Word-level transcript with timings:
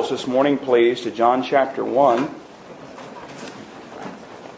Bibles 0.00 0.18
this 0.18 0.26
morning, 0.26 0.56
please, 0.56 1.02
to 1.02 1.10
John 1.10 1.42
chapter 1.42 1.84
1. 1.84 2.34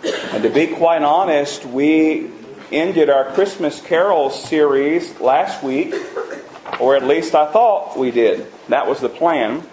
And 0.04 0.42
to 0.44 0.48
be 0.48 0.68
quite 0.68 1.02
honest, 1.02 1.64
we 1.64 2.30
ended 2.70 3.10
our 3.10 3.24
Christmas 3.32 3.80
carols 3.80 4.40
series 4.48 5.18
last 5.18 5.64
week, 5.64 5.96
or 6.78 6.94
at 6.94 7.02
least 7.02 7.34
I 7.34 7.50
thought 7.50 7.98
we 7.98 8.12
did. 8.12 8.46
That 8.68 8.86
was 8.86 9.00
the 9.00 9.08
plan. 9.08 9.66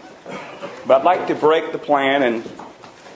But 0.88 1.02
I'd 1.02 1.04
like 1.04 1.28
to 1.28 1.36
break 1.36 1.72
the 1.72 1.78
plan 1.78 2.24
and, 2.24 2.52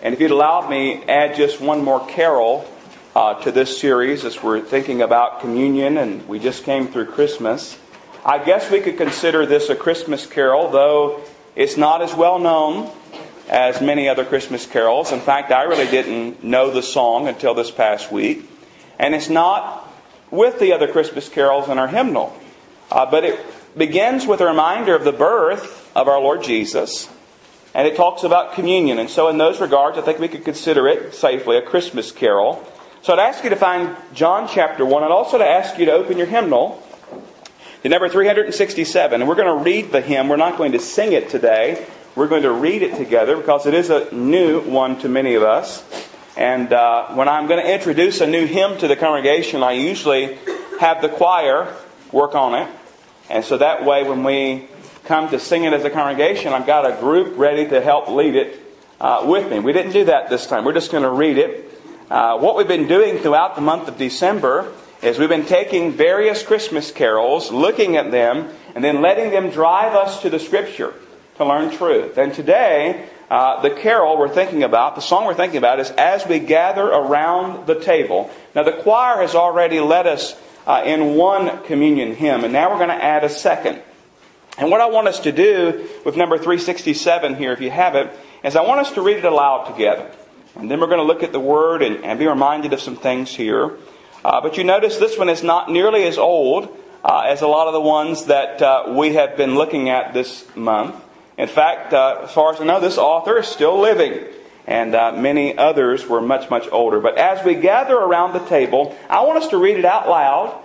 and 0.04 0.14
if 0.14 0.22
you'd 0.22 0.30
allow 0.30 0.70
me, 0.70 1.04
add 1.06 1.36
just 1.36 1.60
one 1.60 1.84
more 1.84 2.06
carol 2.06 2.72
uh, 3.16 3.34
to 3.42 3.52
this 3.52 3.80
series 3.80 4.26
as 4.26 4.44
we're 4.44 4.62
thinking 4.62 5.02
about 5.02 5.42
communion 5.42 5.98
and 5.98 6.28
we 6.28 6.38
just 6.38 6.66
came 6.66 6.88
through 6.88 7.08
Christmas. 7.08 7.80
I 8.24 8.38
guess 8.44 8.70
we 8.70 8.80
could 8.80 8.98
consider 8.98 9.48
this 9.48 9.70
a 9.70 9.76
Christmas 9.76 10.28
carol, 10.28 10.70
though 10.70 11.24
it's 11.56 11.78
not 11.78 12.02
as 12.02 12.14
well 12.14 12.40
known 12.40 12.92
as 13.50 13.82
many 13.82 14.10
other 14.10 14.26
Christmas 14.26 14.66
carols. 14.66 15.12
In 15.12 15.20
fact, 15.20 15.52
I 15.52 15.64
really 15.64 15.86
didn't 15.86 16.44
know 16.44 16.72
the 16.72 16.82
song 16.82 17.28
until 17.28 17.54
this 17.54 17.72
past 17.72 18.12
week. 18.12 18.50
And 18.98 19.14
it's 19.14 19.30
not 19.30 19.92
with 20.32 20.60
the 20.60 20.74
other 20.74 20.88
Christmas 20.88 21.30
carols 21.30 21.70
in 21.70 21.78
our 21.78 21.88
hymnal. 21.88 22.36
Uh, 22.92 23.10
but 23.10 23.24
it 23.24 23.40
begins 23.78 24.26
with 24.26 24.42
a 24.42 24.46
reminder 24.46 24.96
of 24.96 25.04
the 25.04 25.12
birth 25.12 25.92
of 25.96 26.08
our 26.08 26.20
Lord 26.20 26.44
Jesus. 26.44 27.10
And 27.74 27.88
it 27.88 27.96
talks 27.96 28.24
about 28.24 28.54
communion. 28.54 29.00
And 29.00 29.10
so, 29.10 29.30
in 29.30 29.38
those 29.38 29.60
regards, 29.60 29.98
I 29.98 30.02
think 30.02 30.20
we 30.20 30.28
could 30.28 30.46
consider 30.46 30.88
it 30.88 31.16
safely 31.16 31.58
a 31.58 31.62
Christmas 31.62 32.12
carol. 32.12 32.68
So, 33.02 33.14
I'd 33.14 33.20
ask 33.20 33.44
you 33.44 33.50
to 33.50 33.56
find 33.56 33.96
John 34.14 34.48
chapter 34.48 34.86
1. 34.86 35.04
I'd 35.04 35.12
also 35.12 35.40
to 35.40 35.48
ask 35.48 35.80
you 35.80 35.86
to 35.86 35.92
open 35.92 36.18
your 36.18 36.28
hymnal 36.28 36.83
to 37.84 37.90
number 37.90 38.08
367. 38.08 39.22
And 39.22 39.30
we're 39.30 39.36
going 39.36 39.58
to 39.58 39.64
read 39.64 39.92
the 39.92 40.00
hymn. 40.00 40.30
We're 40.30 40.38
not 40.38 40.58
going 40.58 40.72
to 40.72 40.80
sing 40.80 41.12
it 41.12 41.30
today. 41.30 41.86
We're 42.16 42.30
going 42.30 42.44
to 42.44 42.52
read 42.52 42.82
it 42.82 42.96
together 42.96 43.36
because 43.36 43.66
it 43.66 43.74
is 43.74 43.90
a 43.90 44.14
new 44.14 44.62
one 44.62 44.98
to 45.00 45.10
many 45.10 45.36
of 45.36 45.44
us. 45.44 45.84
And 46.38 46.72
uh, 46.72 47.14
when 47.14 47.28
I'm 47.28 47.48
going 47.48 47.64
to 47.64 47.72
introduce 47.72 48.22
a 48.22 48.28
new 48.28 48.46
hymn 48.46 48.78
to 48.78 48.88
the 48.88 48.96
congregation, 48.96 49.64
I 49.64 49.74
usually 49.74 50.38
have 50.80 51.02
the 51.02 51.10
choir 51.10 51.76
work 52.14 52.36
on 52.36 52.56
it. 52.56 52.70
And 53.30 53.44
so 53.44 53.58
that 53.58 53.84
way, 53.84 54.04
when 54.04 54.24
we 54.24 54.68
come 55.04 55.30
to 55.30 55.40
sing 55.40 55.66
it 55.66 55.74
as 55.74 55.84
a 55.84 55.90
congregation, 55.90 56.54
I've 56.54 56.66
got 56.66 56.90
a 56.90 56.96
group 57.02 57.38
ready 57.38 57.68
to 57.68 57.82
help 57.82 58.08
lead 58.08 58.36
it 58.36 58.62
uh, 59.02 59.26
with 59.28 59.52
me. 59.52 59.60
We 59.60 59.74
didn't 59.74 59.92
do 59.92 60.06
that 60.06 60.30
this 60.30 60.48
time. 60.48 60.64
We're 60.64 60.74
just 60.74 60.92
going 60.92 61.04
to 61.04 61.10
read 61.10 61.38
it. 61.38 61.70
Uh, 62.10 62.38
what 62.38 62.56
we've 62.56 62.68
been 62.68 62.88
doing 62.88 63.18
throughout 63.18 63.56
the 63.56 63.62
month 63.62 63.90
of 63.90 63.98
December 63.98 64.72
is 65.04 65.20
we've 65.20 65.28
been 65.28 65.46
taking 65.46 65.92
various 65.92 66.44
Christmas 66.44 66.90
carols, 66.90 67.52
looking 67.52 67.98
at 67.98 68.10
them, 68.10 68.50
and 68.74 68.84
then 68.84 69.02
letting 69.02 69.32
them 69.32 69.50
drive 69.50 69.94
us 69.94 70.22
to 70.22 70.30
the 70.30 70.40
Scripture 70.40 70.94
to 71.36 71.46
learn 71.46 71.76
truth. 71.76 72.18
And 72.18 72.34
today, 72.34 73.10
uh, 73.30 73.62
the 73.62 73.72
carol 73.72 74.18
we're 74.18 74.30
thinking 74.30 74.64
about, 74.64 74.96
the 74.96 75.02
song 75.02 75.26
we're 75.26 75.34
thinking 75.34 75.58
about, 75.58 75.82
is 75.82 75.92
As 75.92 76.26
We 76.26 76.40
Gather 76.40 76.88
Around 76.88 77.68
the 77.68 77.80
Table. 77.80 78.32
Now, 78.56 78.64
the 78.64 78.72
choir 78.82 79.22
has 79.22 79.36
already 79.36 79.82
led 79.82 80.08
us 80.08 80.40
uh, 80.66 80.84
in 80.86 81.16
one 81.16 81.64
communion 81.64 82.16
hymn, 82.16 82.46
and 82.46 82.54
now 82.54 82.72
we're 82.72 82.78
going 82.78 82.98
to 82.98 83.04
add 83.04 83.26
a 83.26 83.30
second. 83.30 83.82
And 84.58 84.72
what 84.72 84.80
I 84.80 84.86
want 84.86 85.10
us 85.10 85.20
to 85.22 85.34
do 85.34 85.90
with 86.06 86.16
number 86.16 86.38
367 86.38 87.36
here, 87.36 87.52
if 87.52 87.60
you 87.60 87.72
have 87.72 87.96
it, 87.96 88.10
is 88.44 88.56
I 88.56 88.62
want 88.62 88.80
us 88.80 88.92
to 88.92 89.02
read 89.02 89.18
it 89.18 89.26
aloud 89.26 89.66
together. 89.66 90.10
And 90.56 90.72
then 90.72 90.80
we're 90.80 90.88
going 90.88 91.00
to 91.00 91.06
look 91.06 91.24
at 91.24 91.34
the 91.34 91.40
word 91.40 91.82
and, 91.82 92.06
and 92.06 92.20
be 92.20 92.28
reminded 92.28 92.72
of 92.72 92.80
some 92.80 92.96
things 92.96 93.36
here. 93.36 93.78
Uh, 94.24 94.40
but 94.40 94.58
you 94.58 94.64
notice 94.64 94.98
this 94.98 95.18
one 95.18 95.28
is 95.28 95.44
not 95.44 95.70
nearly 95.70 96.04
as 96.06 96.18
old 96.18 96.70
uh, 97.04 97.26
as 97.28 97.42
a 97.42 97.48
lot 97.48 97.68
of 97.68 97.74
the 97.74 97.82
ones 97.82 98.26
that 98.26 98.62
uh, 98.62 98.94
we 98.96 99.16
have 99.16 99.36
been 99.36 99.56
looking 99.56 99.90
at 99.90 100.14
this 100.14 100.46
month. 100.56 100.96
In 101.38 101.50
fact, 101.50 101.94
uh, 101.94 102.22
as 102.24 102.32
far 102.32 102.54
as 102.54 102.62
I 102.62 102.64
know, 102.64 102.80
this 102.80 102.98
author 102.98 103.40
is 103.40 103.48
still 103.48 103.80
living, 103.80 104.24
and 104.66 104.96
uh, 104.96 105.12
many 105.12 105.58
others 105.58 106.08
were 106.08 106.22
much, 106.22 106.50
much 106.50 106.70
older. 106.72 107.02
But 107.02 107.18
as 107.18 107.44
we 107.44 107.56
gather 107.56 107.96
around 107.96 108.32
the 108.32 108.46
table, 108.48 108.96
I 109.10 109.22
want 109.26 109.44
us 109.44 109.50
to 109.50 109.58
read 109.58 109.78
it 109.78 109.84
out 109.84 110.08
loud 110.08 110.58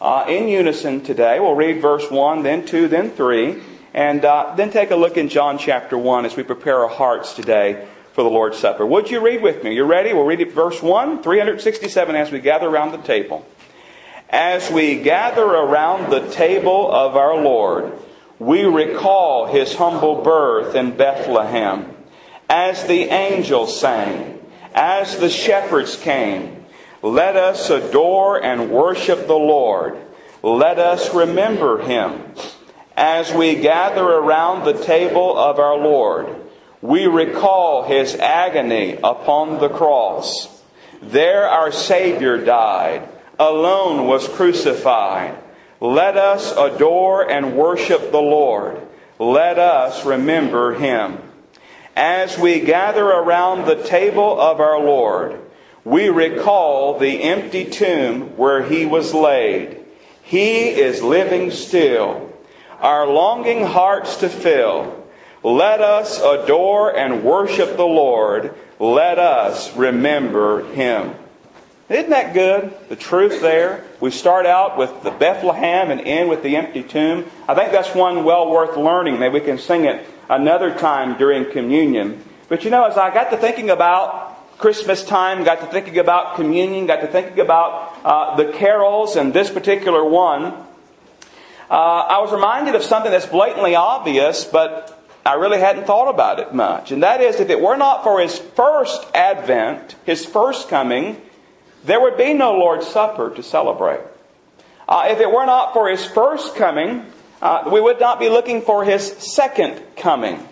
uh, 0.00 0.26
in 0.28 0.46
unison 0.46 1.00
today. 1.00 1.40
We'll 1.40 1.56
read 1.56 1.82
verse 1.82 2.08
1, 2.08 2.44
then 2.44 2.64
2, 2.64 2.86
then 2.86 3.10
3, 3.10 3.60
and 3.92 4.22
then 4.22 4.70
take 4.70 4.92
a 4.92 4.96
look 4.96 5.16
in 5.16 5.28
John 5.28 5.58
chapter 5.58 5.98
1 5.98 6.26
as 6.26 6.36
we 6.36 6.44
prepare 6.44 6.84
our 6.84 6.88
hearts 6.88 7.34
today 7.34 7.88
for 8.20 8.24
the 8.24 8.28
Lord's 8.28 8.58
Supper. 8.58 8.84
Would 8.84 9.10
you 9.10 9.18
read 9.20 9.40
with 9.40 9.64
me? 9.64 9.74
You 9.74 9.84
ready? 9.84 10.12
We'll 10.12 10.26
read 10.26 10.42
it 10.42 10.52
verse 10.52 10.82
1, 10.82 11.22
367 11.22 12.14
as 12.14 12.30
we 12.30 12.38
gather 12.38 12.68
around 12.68 12.92
the 12.92 12.98
table. 12.98 13.46
As 14.28 14.70
we 14.70 15.00
gather 15.00 15.42
around 15.42 16.12
the 16.12 16.28
table 16.30 16.92
of 16.92 17.16
our 17.16 17.40
Lord, 17.40 17.94
we 18.38 18.64
recall 18.64 19.46
his 19.46 19.74
humble 19.74 20.20
birth 20.20 20.74
in 20.74 20.98
Bethlehem. 20.98 21.96
As 22.50 22.84
the 22.84 23.04
angels 23.04 23.80
sang, 23.80 24.38
as 24.74 25.16
the 25.16 25.30
shepherds 25.30 25.96
came, 25.96 26.66
let 27.00 27.36
us 27.36 27.70
adore 27.70 28.44
and 28.44 28.70
worship 28.70 29.28
the 29.28 29.32
Lord. 29.32 29.96
Let 30.42 30.78
us 30.78 31.14
remember 31.14 31.80
him. 31.80 32.20
As 32.98 33.32
we 33.32 33.54
gather 33.54 34.04
around 34.04 34.66
the 34.66 34.84
table 34.84 35.38
of 35.38 35.58
our 35.58 35.78
Lord, 35.78 36.36
we 36.82 37.06
recall 37.06 37.84
his 37.84 38.14
agony 38.14 38.96
upon 39.04 39.60
the 39.60 39.68
cross. 39.68 40.48
There 41.02 41.46
our 41.46 41.72
Savior 41.72 42.38
died, 42.42 43.08
alone 43.38 44.06
was 44.06 44.28
crucified. 44.28 45.36
Let 45.80 46.16
us 46.16 46.52
adore 46.56 47.30
and 47.30 47.56
worship 47.56 48.10
the 48.10 48.20
Lord. 48.20 48.80
Let 49.18 49.58
us 49.58 50.04
remember 50.04 50.74
him. 50.74 51.18
As 51.96 52.38
we 52.38 52.60
gather 52.60 53.04
around 53.04 53.66
the 53.66 53.82
table 53.82 54.40
of 54.40 54.60
our 54.60 54.78
Lord, 54.78 55.40
we 55.84 56.08
recall 56.08 56.98
the 56.98 57.22
empty 57.22 57.64
tomb 57.64 58.36
where 58.36 58.62
he 58.62 58.86
was 58.86 59.12
laid. 59.12 59.78
He 60.22 60.68
is 60.68 61.02
living 61.02 61.50
still, 61.50 62.30
our 62.78 63.06
longing 63.06 63.64
hearts 63.64 64.16
to 64.16 64.28
fill 64.28 64.99
let 65.42 65.80
us 65.80 66.20
adore 66.20 66.96
and 66.96 67.24
worship 67.24 67.76
the 67.76 67.84
Lord. 67.84 68.54
Let 68.78 69.18
us 69.18 69.74
remember 69.76 70.70
Him. 70.72 71.14
Isn't 71.88 72.10
that 72.10 72.34
good? 72.34 72.72
The 72.88 72.96
truth 72.96 73.40
there. 73.40 73.84
We 74.00 74.12
start 74.12 74.46
out 74.46 74.78
with 74.78 75.02
the 75.02 75.10
Bethlehem 75.10 75.90
and 75.90 76.00
end 76.00 76.28
with 76.28 76.42
the 76.42 76.56
empty 76.56 76.84
tomb. 76.84 77.26
I 77.48 77.54
think 77.54 77.72
that's 77.72 77.94
one 77.94 78.22
well 78.22 78.48
worth 78.50 78.76
learning. 78.76 79.18
Maybe 79.18 79.34
we 79.34 79.40
can 79.40 79.58
sing 79.58 79.86
it 79.86 80.06
another 80.28 80.72
time 80.72 81.18
during 81.18 81.50
communion. 81.50 82.22
But 82.48 82.64
you 82.64 82.70
know, 82.70 82.84
as 82.84 82.96
I 82.96 83.12
got 83.12 83.30
to 83.30 83.36
thinking 83.36 83.70
about 83.70 84.58
Christmas 84.58 85.02
time, 85.02 85.42
got 85.42 85.60
to 85.60 85.66
thinking 85.66 85.98
about 85.98 86.36
communion, 86.36 86.86
got 86.86 87.00
to 87.00 87.08
thinking 87.08 87.40
about 87.40 87.96
uh, 88.04 88.36
the 88.36 88.52
carols 88.52 89.16
and 89.16 89.32
this 89.32 89.50
particular 89.50 90.04
one, 90.04 90.44
uh, 91.70 91.74
I 91.74 92.18
was 92.20 92.30
reminded 92.30 92.74
of 92.74 92.84
something 92.84 93.10
that's 93.10 93.26
blatantly 93.26 93.74
obvious, 93.74 94.44
but 94.44 94.99
I 95.24 95.34
really 95.34 95.58
hadn't 95.58 95.86
thought 95.86 96.08
about 96.08 96.40
it 96.40 96.54
much. 96.54 96.92
And 96.92 97.02
that 97.02 97.20
is, 97.20 97.40
if 97.40 97.50
it 97.50 97.60
were 97.60 97.76
not 97.76 98.02
for 98.02 98.20
his 98.20 98.38
first 98.38 99.06
advent, 99.14 99.94
his 100.06 100.24
first 100.24 100.68
coming, 100.68 101.20
there 101.84 102.00
would 102.00 102.16
be 102.16 102.32
no 102.32 102.52
Lord's 102.52 102.86
Supper 102.86 103.30
to 103.34 103.42
celebrate. 103.42 104.00
Uh, 104.88 105.08
if 105.10 105.20
it 105.20 105.30
were 105.30 105.46
not 105.46 105.72
for 105.72 105.88
his 105.88 106.04
first 106.04 106.56
coming, 106.56 107.06
uh, 107.42 107.68
we 107.72 107.80
would 107.80 108.00
not 108.00 108.18
be 108.18 108.28
looking 108.28 108.62
for 108.62 108.84
his 108.84 109.06
second 109.34 109.80
coming. 109.96 110.46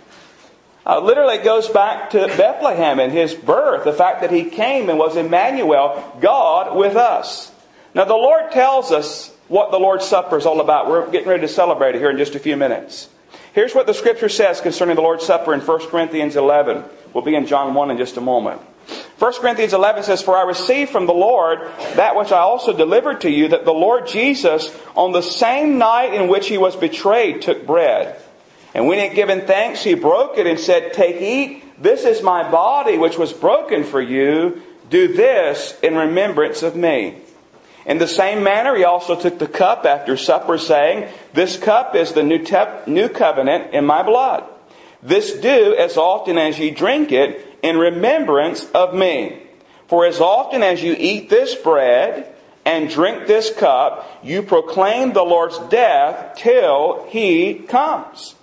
Uh, 0.87 1.01
literally, 1.01 1.37
it 1.37 1.45
goes 1.45 1.69
back 1.69 2.11
to 2.11 2.19
Bethlehem 2.37 2.99
and 2.99 3.13
his 3.13 3.35
birth, 3.35 3.85
the 3.85 3.93
fact 3.93 4.21
that 4.21 4.31
he 4.31 4.45
came 4.45 4.89
and 4.89 4.99
was 4.99 5.17
Emmanuel, 5.17 6.17
God 6.21 6.77
with 6.77 6.97
us. 6.97 7.53
Now, 7.95 8.05
the 8.05 8.15
Lord 8.15 8.53
tells 8.53 8.93
us 8.93 9.35
what 9.49 9.71
the 9.71 9.79
Lord's 9.79 10.07
Supper 10.07 10.39
is 10.39 10.47
all 10.47 10.61
about. 10.61 10.89
We're 10.89 11.11
getting 11.11 11.29
ready 11.29 11.43
to 11.43 11.49
celebrate 11.49 11.95
it 11.95 11.99
here 11.99 12.11
in 12.11 12.17
just 12.17 12.35
a 12.35 12.39
few 12.39 12.57
minutes. 12.57 13.09
Here's 13.59 13.75
what 13.75 13.89
the 13.89 13.93
scripture 13.93 14.29
says 14.29 14.61
concerning 14.61 14.95
the 14.95 15.03
Lord's 15.03 15.27
Supper 15.27 15.53
in 15.53 15.59
1 15.59 15.89
Corinthians 15.89 16.37
11. 16.37 16.85
We'll 17.13 17.25
be 17.25 17.35
in 17.35 17.49
John 17.49 17.75
1 17.75 17.91
in 17.91 17.99
just 17.99 18.17
a 18.17 18.21
moment. 18.21 18.61
1 19.19 19.33
Corinthians 19.41 19.73
11 19.73 20.05
says, 20.05 20.23
For 20.23 20.37
I 20.37 20.45
received 20.45 20.93
from 20.93 21.07
the 21.07 21.13
Lord 21.13 21.63
that 21.97 22.15
which 22.15 22.31
I 22.31 22.39
also 22.39 22.73
delivered 22.73 23.23
to 23.23 23.29
you, 23.29 23.49
that 23.49 23.65
the 23.65 23.73
Lord 23.73 24.07
Jesus, 24.07 24.73
on 24.95 25.11
the 25.11 25.23
same 25.23 25.77
night 25.77 26.15
in 26.15 26.29
which 26.29 26.47
he 26.47 26.57
was 26.57 26.77
betrayed, 26.77 27.43
took 27.43 27.67
bread. 27.67 28.23
And 28.75 28.87
when 28.87 29.01
he 29.01 29.09
had 29.09 29.17
given 29.17 29.45
thanks, 29.45 29.83
he 29.83 29.95
broke 29.95 30.39
it 30.39 30.47
and 30.47 30.61
said, 30.61 30.93
Take, 30.93 31.21
eat, 31.21 31.83
this 31.83 32.05
is 32.05 32.23
my 32.23 32.49
body 32.49 32.97
which 32.97 33.19
was 33.19 33.33
broken 33.33 33.83
for 33.83 34.01
you. 34.01 34.63
Do 34.89 35.09
this 35.15 35.77
in 35.83 35.97
remembrance 35.97 36.63
of 36.63 36.77
me. 36.77 37.23
In 37.89 37.97
the 37.97 38.07
same 38.07 38.43
manner, 38.43 38.77
he 38.77 38.85
also 38.85 39.19
took 39.19 39.39
the 39.39 39.49
cup 39.49 39.87
after 39.87 40.19
supper, 40.19 40.59
saying, 40.59 41.09
This 41.33 41.57
cup 41.57 41.95
is 41.95 42.13
the 42.13 42.23
new, 42.23 42.45
te- 42.45 42.87
new 42.87 43.09
covenant 43.09 43.73
in 43.73 43.87
my 43.87 44.03
blood. 44.03 44.45
This 45.03 45.33
do 45.33 45.75
as 45.75 45.97
often 45.97 46.37
as 46.37 46.59
ye 46.59 46.71
drink 46.71 47.13
it 47.13 47.59
in 47.63 47.79
remembrance 47.79 48.71
of 48.73 48.95
me. 48.95 49.43
For 49.87 50.05
as 50.05 50.21
often 50.21 50.63
as 50.63 50.83
you 50.83 50.95
eat 50.99 51.31
this 51.31 51.55
bread 51.55 52.35
and 52.67 52.91
drink 52.91 53.27
this 53.27 53.51
cup, 53.55 54.07
you 54.23 54.43
proclaim 54.43 55.15
the 55.15 55.23
Lord's 55.23 55.59
death 55.71 56.37
till 56.37 57.07
he 57.09 57.55
comes. 57.55 58.35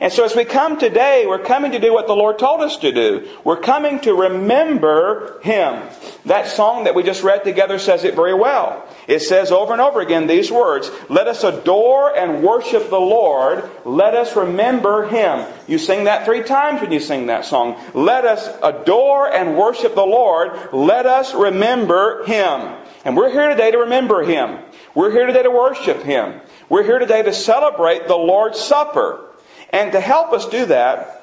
And 0.00 0.12
so 0.12 0.24
as 0.24 0.36
we 0.36 0.44
come 0.44 0.78
today, 0.78 1.26
we're 1.26 1.40
coming 1.40 1.72
to 1.72 1.80
do 1.80 1.92
what 1.92 2.06
the 2.06 2.14
Lord 2.14 2.38
told 2.38 2.60
us 2.60 2.76
to 2.78 2.92
do. 2.92 3.28
We're 3.42 3.60
coming 3.60 3.98
to 4.00 4.14
remember 4.14 5.40
Him. 5.42 5.88
That 6.24 6.46
song 6.46 6.84
that 6.84 6.94
we 6.94 7.02
just 7.02 7.24
read 7.24 7.42
together 7.42 7.80
says 7.80 8.04
it 8.04 8.14
very 8.14 8.34
well. 8.34 8.86
It 9.08 9.22
says 9.22 9.50
over 9.50 9.72
and 9.72 9.80
over 9.80 10.00
again 10.00 10.28
these 10.28 10.52
words, 10.52 10.88
let 11.08 11.26
us 11.26 11.42
adore 11.42 12.16
and 12.16 12.44
worship 12.44 12.90
the 12.90 13.00
Lord. 13.00 13.68
Let 13.84 14.14
us 14.14 14.36
remember 14.36 15.08
Him. 15.08 15.46
You 15.66 15.78
sing 15.78 16.04
that 16.04 16.24
three 16.24 16.44
times 16.44 16.80
when 16.80 16.92
you 16.92 17.00
sing 17.00 17.26
that 17.26 17.44
song. 17.44 17.80
Let 17.92 18.24
us 18.24 18.48
adore 18.62 19.32
and 19.32 19.56
worship 19.56 19.96
the 19.96 20.06
Lord. 20.06 20.72
Let 20.72 21.06
us 21.06 21.34
remember 21.34 22.24
Him. 22.24 22.76
And 23.04 23.16
we're 23.16 23.32
here 23.32 23.48
today 23.48 23.72
to 23.72 23.78
remember 23.78 24.22
Him. 24.22 24.60
We're 24.94 25.10
here 25.10 25.26
today 25.26 25.42
to 25.42 25.50
worship 25.50 26.02
Him. 26.02 26.40
We're 26.68 26.84
here 26.84 27.00
today 27.00 27.22
to 27.22 27.32
celebrate 27.32 28.06
the 28.06 28.16
Lord's 28.16 28.60
Supper. 28.60 29.27
And 29.70 29.92
to 29.92 30.00
help 30.00 30.32
us 30.32 30.48
do 30.48 30.66
that, 30.66 31.18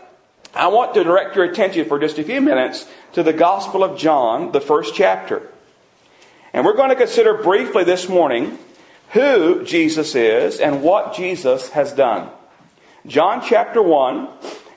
I 0.53 0.67
want 0.67 0.93
to 0.93 1.03
direct 1.03 1.35
your 1.35 1.45
attention 1.45 1.87
for 1.87 1.99
just 1.99 2.17
a 2.17 2.23
few 2.23 2.41
minutes 2.41 2.87
to 3.13 3.23
the 3.23 3.33
Gospel 3.33 3.83
of 3.83 3.97
John, 3.97 4.51
the 4.51 4.61
first 4.61 4.95
chapter. 4.95 5.41
And 6.53 6.65
we're 6.65 6.75
going 6.75 6.89
to 6.89 6.95
consider 6.95 7.33
briefly 7.43 7.83
this 7.83 8.07
morning 8.07 8.57
who 9.09 9.65
Jesus 9.65 10.15
is 10.15 10.59
and 10.59 10.81
what 10.81 11.15
Jesus 11.15 11.69
has 11.71 11.91
done. 11.91 12.29
John 13.07 13.41
chapter 13.45 13.81
1, 13.81 14.29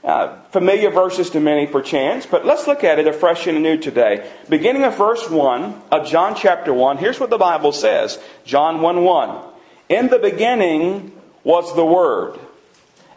uh, 0.03 0.41
familiar 0.51 0.91
verses 0.91 1.31
to 1.31 1.41
many 1.41 1.67
perchance, 1.67 2.27
but 2.27 2.45
let's 2.45 2.67
look 2.67 2.83
at 2.85 2.99
it 2.99 3.07
afresh 3.07 3.47
and 3.47 3.57
anew 3.57 3.77
today. 3.77 4.29
Beginning 4.49 4.85
of 4.85 4.97
verse 4.97 5.29
1 5.31 5.83
of 5.93 6.09
John 6.09 6.35
chapter 6.35 6.75
1, 6.75 6.99
here's 6.99 7.21
what 7.21 7.31
the 7.31 7.39
Bible 7.39 7.73
says 7.73 8.19
John 8.45 8.81
1 8.81 9.05
1. 9.05 9.45
In 9.89 10.09
the 10.09 10.19
beginning 10.19 11.13
was 11.45 11.75
the 11.77 11.85
Word 11.85 12.39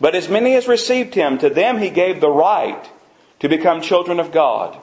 But 0.00 0.14
as 0.14 0.28
many 0.28 0.54
as 0.54 0.68
received 0.68 1.14
him, 1.14 1.38
to 1.38 1.50
them 1.50 1.78
he 1.78 1.90
gave 1.90 2.20
the 2.20 2.30
right 2.30 2.88
to 3.40 3.48
become 3.48 3.80
children 3.80 4.20
of 4.20 4.32
God, 4.32 4.78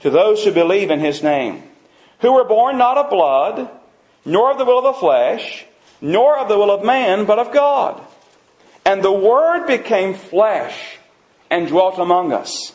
to 0.00 0.10
those 0.10 0.44
who 0.44 0.52
believe 0.52 0.90
in 0.90 1.00
his 1.00 1.22
name, 1.22 1.62
who 2.20 2.32
were 2.32 2.44
born 2.44 2.78
not 2.78 2.98
of 2.98 3.10
blood, 3.10 3.68
nor 4.24 4.52
of 4.52 4.58
the 4.58 4.64
will 4.64 4.78
of 4.78 4.94
the 4.94 5.00
flesh, 5.00 5.64
nor 6.00 6.38
of 6.38 6.48
the 6.48 6.58
will 6.58 6.70
of 6.70 6.84
man, 6.84 7.24
but 7.24 7.38
of 7.38 7.52
God. 7.52 8.00
And 8.84 9.02
the 9.02 9.12
Word 9.12 9.66
became 9.66 10.14
flesh 10.14 10.98
and 11.50 11.68
dwelt 11.68 11.98
among 11.98 12.32
us. 12.32 12.72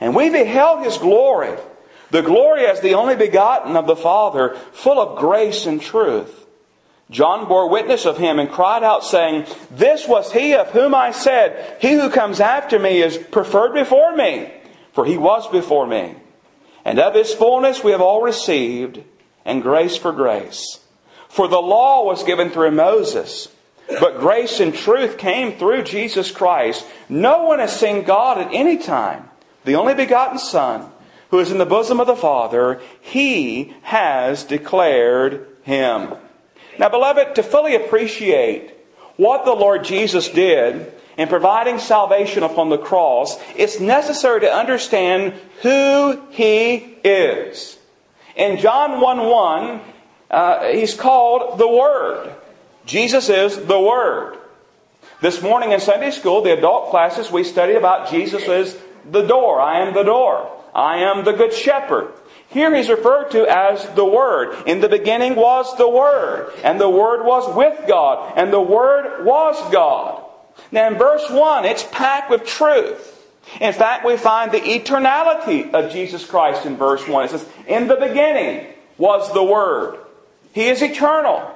And 0.00 0.14
we 0.14 0.30
beheld 0.30 0.84
his 0.84 0.98
glory, 0.98 1.56
the 2.10 2.22
glory 2.22 2.66
as 2.66 2.80
the 2.80 2.94
only 2.94 3.16
begotten 3.16 3.76
of 3.76 3.86
the 3.86 3.96
Father, 3.96 4.56
full 4.72 5.00
of 5.00 5.18
grace 5.18 5.66
and 5.66 5.80
truth. 5.80 6.46
John 7.10 7.48
bore 7.48 7.70
witness 7.70 8.04
of 8.04 8.18
him 8.18 8.38
and 8.38 8.50
cried 8.50 8.82
out, 8.82 9.02
saying, 9.02 9.46
This 9.70 10.06
was 10.06 10.32
he 10.32 10.54
of 10.54 10.68
whom 10.70 10.94
I 10.94 11.12
said, 11.12 11.78
He 11.80 11.92
who 11.92 12.10
comes 12.10 12.38
after 12.38 12.78
me 12.78 13.00
is 13.00 13.16
preferred 13.16 13.72
before 13.72 14.14
me, 14.14 14.52
for 14.92 15.06
he 15.06 15.16
was 15.16 15.48
before 15.48 15.86
me. 15.86 16.16
And 16.84 16.98
of 16.98 17.14
his 17.14 17.32
fullness 17.32 17.82
we 17.82 17.92
have 17.92 18.02
all 18.02 18.22
received, 18.22 19.02
and 19.44 19.62
grace 19.62 19.96
for 19.96 20.12
grace. 20.12 20.80
For 21.28 21.48
the 21.48 21.60
law 21.60 22.04
was 22.04 22.24
given 22.24 22.50
through 22.50 22.72
Moses, 22.72 23.48
but 24.00 24.20
grace 24.20 24.60
and 24.60 24.74
truth 24.74 25.16
came 25.16 25.58
through 25.58 25.84
Jesus 25.84 26.30
Christ. 26.30 26.86
No 27.08 27.44
one 27.44 27.58
has 27.58 27.78
seen 27.78 28.02
God 28.02 28.38
at 28.38 28.52
any 28.52 28.76
time. 28.76 29.30
The 29.64 29.76
only 29.76 29.94
begotten 29.94 30.38
Son, 30.38 30.90
who 31.30 31.38
is 31.38 31.50
in 31.50 31.58
the 31.58 31.66
bosom 31.66 32.00
of 32.00 32.06
the 32.06 32.16
Father, 32.16 32.80
he 33.00 33.74
has 33.82 34.44
declared 34.44 35.46
him. 35.62 36.14
Now, 36.78 36.88
beloved, 36.88 37.34
to 37.36 37.42
fully 37.42 37.74
appreciate 37.74 38.72
what 39.16 39.44
the 39.44 39.52
Lord 39.52 39.84
Jesus 39.84 40.28
did 40.28 40.92
in 41.16 41.28
providing 41.28 41.80
salvation 41.80 42.44
upon 42.44 42.70
the 42.70 42.78
cross, 42.78 43.36
it's 43.56 43.80
necessary 43.80 44.40
to 44.40 44.52
understand 44.52 45.34
who 45.62 46.22
He 46.30 46.76
is. 47.02 47.76
In 48.36 48.58
John 48.58 49.00
1 49.00 49.26
1, 49.26 49.80
uh, 50.30 50.68
He's 50.68 50.94
called 50.94 51.58
the 51.58 51.68
Word. 51.68 52.32
Jesus 52.86 53.28
is 53.28 53.66
the 53.66 53.80
Word. 53.80 54.38
This 55.20 55.42
morning 55.42 55.72
in 55.72 55.80
Sunday 55.80 56.12
school, 56.12 56.42
the 56.42 56.56
adult 56.56 56.90
classes, 56.90 57.32
we 57.32 57.42
studied 57.42 57.74
about 57.74 58.08
Jesus 58.08 58.48
as 58.48 58.78
the 59.10 59.26
door. 59.26 59.60
I 59.60 59.80
am 59.80 59.92
the 59.92 60.04
door. 60.04 60.48
I 60.72 60.98
am 60.98 61.24
the 61.24 61.32
good 61.32 61.52
shepherd. 61.52 62.12
Here 62.50 62.74
he's 62.74 62.88
referred 62.88 63.30
to 63.32 63.46
as 63.46 63.86
the 63.94 64.04
Word. 64.04 64.66
In 64.66 64.80
the 64.80 64.88
beginning 64.88 65.36
was 65.36 65.76
the 65.76 65.88
Word, 65.88 66.52
and 66.64 66.80
the 66.80 66.88
Word 66.88 67.24
was 67.24 67.54
with 67.54 67.86
God, 67.86 68.34
and 68.36 68.52
the 68.52 68.60
Word 68.60 69.24
was 69.24 69.56
God. 69.72 70.24
Now 70.72 70.88
in 70.88 70.96
verse 70.96 71.28
1, 71.30 71.64
it's 71.66 71.84
packed 71.92 72.30
with 72.30 72.46
truth. 72.46 73.14
In 73.60 73.72
fact, 73.72 74.04
we 74.04 74.16
find 74.16 74.52
the 74.52 74.60
eternality 74.60 75.72
of 75.72 75.92
Jesus 75.92 76.24
Christ 76.24 76.66
in 76.66 76.76
verse 76.76 77.06
1. 77.06 77.24
It 77.24 77.30
says, 77.30 77.48
In 77.66 77.86
the 77.86 77.96
beginning 77.96 78.66
was 78.96 79.32
the 79.32 79.44
Word. 79.44 79.98
He 80.52 80.68
is 80.68 80.82
eternal. 80.82 81.54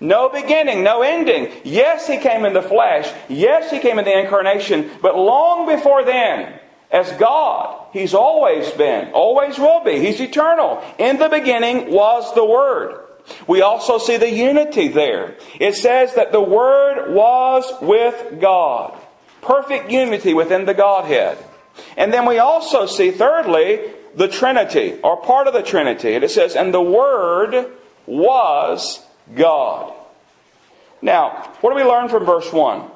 No 0.00 0.28
beginning, 0.28 0.82
no 0.82 1.02
ending. 1.02 1.50
Yes, 1.64 2.06
He 2.06 2.18
came 2.18 2.44
in 2.44 2.52
the 2.52 2.62
flesh. 2.62 3.10
Yes, 3.28 3.70
He 3.70 3.78
came 3.78 3.98
in 3.98 4.04
the 4.04 4.18
incarnation. 4.18 4.90
But 5.00 5.16
long 5.16 5.66
before 5.66 6.04
then, 6.04 6.58
as 6.94 7.10
God. 7.14 7.88
He's 7.92 8.14
always 8.14 8.70
been, 8.70 9.10
always 9.12 9.58
will 9.58 9.82
be. 9.82 9.98
He's 9.98 10.20
eternal. 10.20 10.82
In 10.96 11.18
the 11.18 11.28
beginning 11.28 11.90
was 11.92 12.32
the 12.34 12.44
Word. 12.44 13.00
We 13.48 13.62
also 13.62 13.98
see 13.98 14.16
the 14.16 14.30
unity 14.30 14.88
there. 14.88 15.36
It 15.58 15.74
says 15.74 16.14
that 16.14 16.30
the 16.30 16.40
Word 16.40 17.12
was 17.12 17.64
with 17.82 18.40
God. 18.40 18.96
Perfect 19.42 19.90
unity 19.90 20.34
within 20.34 20.66
the 20.66 20.74
Godhead. 20.74 21.36
And 21.96 22.12
then 22.12 22.26
we 22.26 22.38
also 22.38 22.86
see, 22.86 23.10
thirdly, 23.10 23.80
the 24.14 24.28
Trinity, 24.28 25.00
or 25.02 25.20
part 25.20 25.48
of 25.48 25.52
the 25.52 25.62
Trinity. 25.62 26.14
And 26.14 26.22
it 26.22 26.30
says, 26.30 26.54
and 26.54 26.72
the 26.72 26.80
Word 26.80 27.72
was 28.06 29.04
God. 29.34 29.92
Now, 31.02 31.52
what 31.60 31.70
do 31.70 31.76
we 31.76 31.82
learn 31.82 32.08
from 32.08 32.24
verse 32.24 32.52
1? 32.52 32.88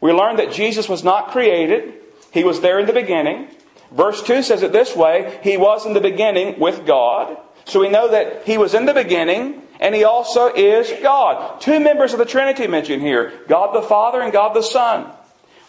We 0.00 0.12
learn 0.12 0.36
that 0.36 0.52
Jesus 0.52 0.88
was 0.88 1.04
not 1.04 1.32
created. 1.32 1.94
He 2.36 2.44
was 2.44 2.60
there 2.60 2.78
in 2.78 2.84
the 2.84 2.92
beginning. 2.92 3.48
Verse 3.90 4.22
2 4.22 4.42
says 4.42 4.62
it 4.62 4.70
this 4.70 4.94
way 4.94 5.40
He 5.42 5.56
was 5.56 5.86
in 5.86 5.94
the 5.94 6.02
beginning 6.02 6.60
with 6.60 6.84
God. 6.86 7.38
So 7.64 7.80
we 7.80 7.88
know 7.88 8.10
that 8.10 8.44
He 8.44 8.58
was 8.58 8.74
in 8.74 8.84
the 8.84 8.92
beginning 8.92 9.62
and 9.80 9.94
He 9.94 10.04
also 10.04 10.52
is 10.52 10.92
God. 11.02 11.62
Two 11.62 11.80
members 11.80 12.12
of 12.12 12.18
the 12.18 12.26
Trinity 12.26 12.66
mentioned 12.66 13.00
here 13.00 13.32
God 13.48 13.74
the 13.74 13.80
Father 13.80 14.20
and 14.20 14.34
God 14.34 14.54
the 14.54 14.60
Son. 14.60 15.10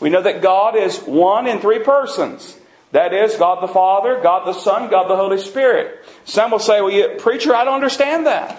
We 0.02 0.10
know 0.10 0.22
that 0.22 0.42
God 0.42 0.76
is 0.76 1.00
one 1.00 1.48
in 1.48 1.60
three 1.60 1.80
persons. 1.80 2.58
That 2.92 3.14
is, 3.14 3.36
God 3.38 3.64
the 3.64 3.72
Father, 3.72 4.20
God 4.22 4.46
the 4.46 4.54
Son, 4.54 4.90
God 4.90 5.10
the 5.10 5.16
Holy 5.16 5.40
Spirit. 5.40 6.04
Some 6.26 6.52
will 6.52 6.60
say, 6.60 6.82
well, 6.82 6.92
you, 6.92 7.16
preacher, 7.18 7.56
I 7.56 7.64
don't 7.64 7.76
understand 7.76 8.26
that. 8.26 8.58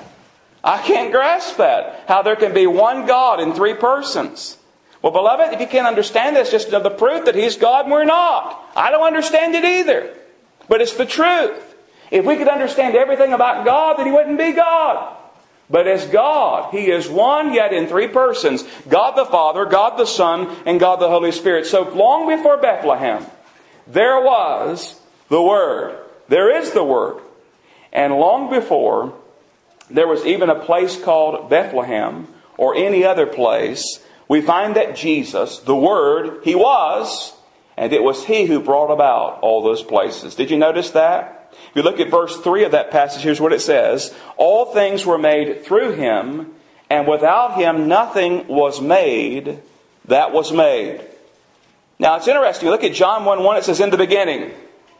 I 0.64 0.82
can't 0.82 1.12
grasp 1.12 1.58
that. 1.58 2.04
How 2.08 2.22
there 2.22 2.36
can 2.36 2.54
be 2.54 2.66
one 2.66 3.06
God 3.06 3.40
in 3.40 3.52
three 3.52 3.74
persons. 3.74 4.57
Well, 5.02 5.12
beloved, 5.12 5.54
if 5.54 5.60
you 5.60 5.66
can't 5.66 5.86
understand 5.86 6.36
this, 6.36 6.50
just 6.50 6.70
the 6.70 6.90
proof 6.90 7.26
that 7.26 7.34
He's 7.34 7.56
God 7.56 7.84
and 7.84 7.92
we're 7.92 8.04
not. 8.04 8.70
I 8.74 8.90
don't 8.90 9.06
understand 9.06 9.54
it 9.54 9.64
either. 9.64 10.14
But 10.68 10.80
it's 10.80 10.94
the 10.94 11.06
truth. 11.06 11.64
If 12.10 12.24
we 12.24 12.36
could 12.36 12.48
understand 12.48 12.96
everything 12.96 13.32
about 13.32 13.64
God, 13.64 13.98
then 13.98 14.06
He 14.06 14.12
wouldn't 14.12 14.38
be 14.38 14.52
God. 14.52 15.16
But 15.70 15.86
as 15.86 16.06
God, 16.06 16.72
He 16.72 16.90
is 16.90 17.08
one 17.08 17.52
yet 17.52 17.72
in 17.72 17.86
three 17.86 18.08
persons 18.08 18.64
God 18.88 19.12
the 19.12 19.26
Father, 19.26 19.66
God 19.66 19.98
the 19.98 20.06
Son, 20.06 20.54
and 20.66 20.80
God 20.80 20.96
the 20.96 21.08
Holy 21.08 21.32
Spirit. 21.32 21.66
So 21.66 21.82
long 21.82 22.28
before 22.28 22.56
Bethlehem, 22.56 23.24
there 23.86 24.20
was 24.20 25.00
the 25.28 25.42
Word. 25.42 25.98
There 26.28 26.56
is 26.60 26.72
the 26.72 26.84
Word. 26.84 27.22
And 27.92 28.14
long 28.14 28.50
before 28.50 29.14
there 29.90 30.08
was 30.08 30.24
even 30.26 30.50
a 30.50 30.58
place 30.58 31.00
called 31.00 31.48
Bethlehem 31.48 32.28
or 32.56 32.74
any 32.74 33.04
other 33.04 33.26
place, 33.26 34.00
we 34.28 34.40
find 34.40 34.76
that 34.76 34.94
Jesus, 34.94 35.58
the 35.58 35.74
Word, 35.74 36.40
He 36.44 36.54
was, 36.54 37.34
and 37.76 37.92
it 37.92 38.02
was 38.02 38.24
He 38.26 38.46
who 38.46 38.60
brought 38.60 38.92
about 38.92 39.40
all 39.40 39.62
those 39.62 39.82
places. 39.82 40.34
Did 40.34 40.50
you 40.50 40.58
notice 40.58 40.90
that? 40.90 41.54
If 41.70 41.76
you 41.76 41.82
look 41.82 41.98
at 41.98 42.10
verse 42.10 42.36
3 42.36 42.64
of 42.64 42.72
that 42.72 42.90
passage, 42.90 43.22
here's 43.22 43.40
what 43.40 43.52
it 43.52 43.60
says 43.60 44.14
All 44.36 44.66
things 44.66 45.06
were 45.06 45.18
made 45.18 45.64
through 45.64 45.92
Him, 45.92 46.52
and 46.90 47.08
without 47.08 47.56
Him 47.56 47.88
nothing 47.88 48.46
was 48.46 48.80
made 48.80 49.60
that 50.08 50.32
was 50.32 50.52
made. 50.52 51.02
Now 51.98 52.16
it's 52.16 52.28
interesting. 52.28 52.68
Look 52.68 52.84
at 52.84 52.94
John 52.94 53.24
1 53.24 53.42
1, 53.42 53.56
it 53.56 53.64
says, 53.64 53.80
In 53.80 53.90
the 53.90 53.96
beginning. 53.96 54.52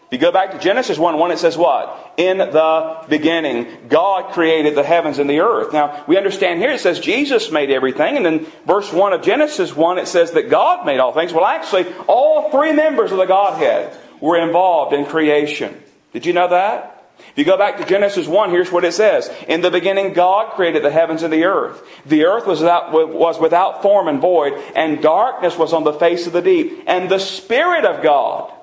If 0.08 0.12
you 0.12 0.18
go 0.18 0.32
back 0.32 0.52
to 0.52 0.58
Genesis 0.58 0.96
1 0.96 1.18
1, 1.18 1.30
it 1.32 1.38
says 1.38 1.58
what? 1.58 2.14
In 2.16 2.38
the 2.38 3.04
beginning, 3.10 3.66
God 3.90 4.32
created 4.32 4.74
the 4.74 4.82
heavens 4.82 5.18
and 5.18 5.28
the 5.28 5.40
earth. 5.40 5.74
Now, 5.74 6.02
we 6.08 6.16
understand 6.16 6.60
here 6.60 6.70
it 6.70 6.80
says 6.80 6.98
Jesus 6.98 7.52
made 7.52 7.70
everything, 7.70 8.16
and 8.16 8.24
then 8.24 8.46
verse 8.66 8.90
1 8.90 9.12
of 9.12 9.20
Genesis 9.20 9.76
1, 9.76 9.98
it 9.98 10.08
says 10.08 10.32
that 10.32 10.48
God 10.48 10.86
made 10.86 10.98
all 10.98 11.12
things. 11.12 11.34
Well, 11.34 11.44
actually, 11.44 11.92
all 12.06 12.50
three 12.50 12.72
members 12.72 13.12
of 13.12 13.18
the 13.18 13.26
Godhead 13.26 13.94
were 14.18 14.38
involved 14.38 14.94
in 14.94 15.04
creation. 15.04 15.78
Did 16.14 16.24
you 16.24 16.32
know 16.32 16.48
that? 16.48 16.94
If 17.18 17.36
you 17.36 17.44
go 17.44 17.58
back 17.58 17.76
to 17.76 17.84
Genesis 17.84 18.26
1, 18.26 18.48
here's 18.48 18.72
what 18.72 18.84
it 18.84 18.94
says. 18.94 19.30
In 19.46 19.60
the 19.60 19.70
beginning, 19.70 20.14
God 20.14 20.54
created 20.54 20.82
the 20.82 20.90
heavens 20.90 21.22
and 21.22 21.30
the 21.30 21.44
earth. 21.44 21.82
The 22.06 22.24
earth 22.24 22.46
was 22.46 22.60
without, 22.60 22.92
was 22.92 23.38
without 23.38 23.82
form 23.82 24.08
and 24.08 24.22
void, 24.22 24.54
and 24.74 25.02
darkness 25.02 25.58
was 25.58 25.74
on 25.74 25.84
the 25.84 25.92
face 25.92 26.26
of 26.26 26.32
the 26.32 26.40
deep. 26.40 26.84
And 26.86 27.10
the 27.10 27.18
Spirit 27.18 27.84
of 27.84 28.02
God 28.02 28.54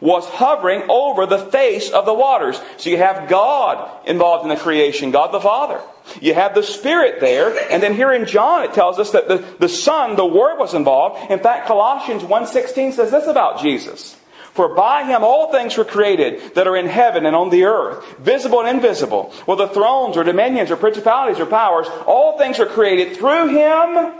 was 0.00 0.26
hovering 0.26 0.82
over 0.88 1.26
the 1.26 1.38
face 1.38 1.90
of 1.90 2.06
the 2.06 2.14
waters. 2.14 2.60
So 2.76 2.90
you 2.90 2.98
have 2.98 3.28
God 3.28 4.06
involved 4.06 4.44
in 4.44 4.48
the 4.48 4.56
creation, 4.56 5.10
God 5.10 5.32
the 5.32 5.40
Father. 5.40 5.80
You 6.20 6.34
have 6.34 6.54
the 6.54 6.62
Spirit 6.62 7.20
there, 7.20 7.56
and 7.70 7.82
then 7.82 7.94
here 7.94 8.12
in 8.12 8.26
John 8.26 8.64
it 8.64 8.74
tells 8.74 8.98
us 8.98 9.12
that 9.12 9.28
the, 9.28 9.38
the 9.58 9.68
Son, 9.68 10.16
the 10.16 10.26
Word 10.26 10.58
was 10.58 10.74
involved. 10.74 11.30
In 11.30 11.38
fact, 11.38 11.66
Colossians 11.66 12.22
1.16 12.22 12.92
says 12.92 13.10
this 13.10 13.26
about 13.26 13.60
Jesus. 13.60 14.16
For 14.54 14.72
by 14.72 15.02
him 15.02 15.24
all 15.24 15.50
things 15.50 15.76
were 15.76 15.84
created 15.84 16.54
that 16.54 16.68
are 16.68 16.76
in 16.76 16.86
heaven 16.86 17.26
and 17.26 17.34
on 17.34 17.50
the 17.50 17.64
earth, 17.64 18.18
visible 18.18 18.60
and 18.60 18.68
invisible, 18.68 19.32
whether 19.46 19.66
thrones 19.66 20.16
or 20.16 20.22
dominions 20.22 20.70
or 20.70 20.76
principalities 20.76 21.40
or 21.40 21.46
powers, 21.46 21.88
all 22.06 22.38
things 22.38 22.60
are 22.60 22.66
created 22.66 23.16
through 23.16 23.48
him 23.48 24.14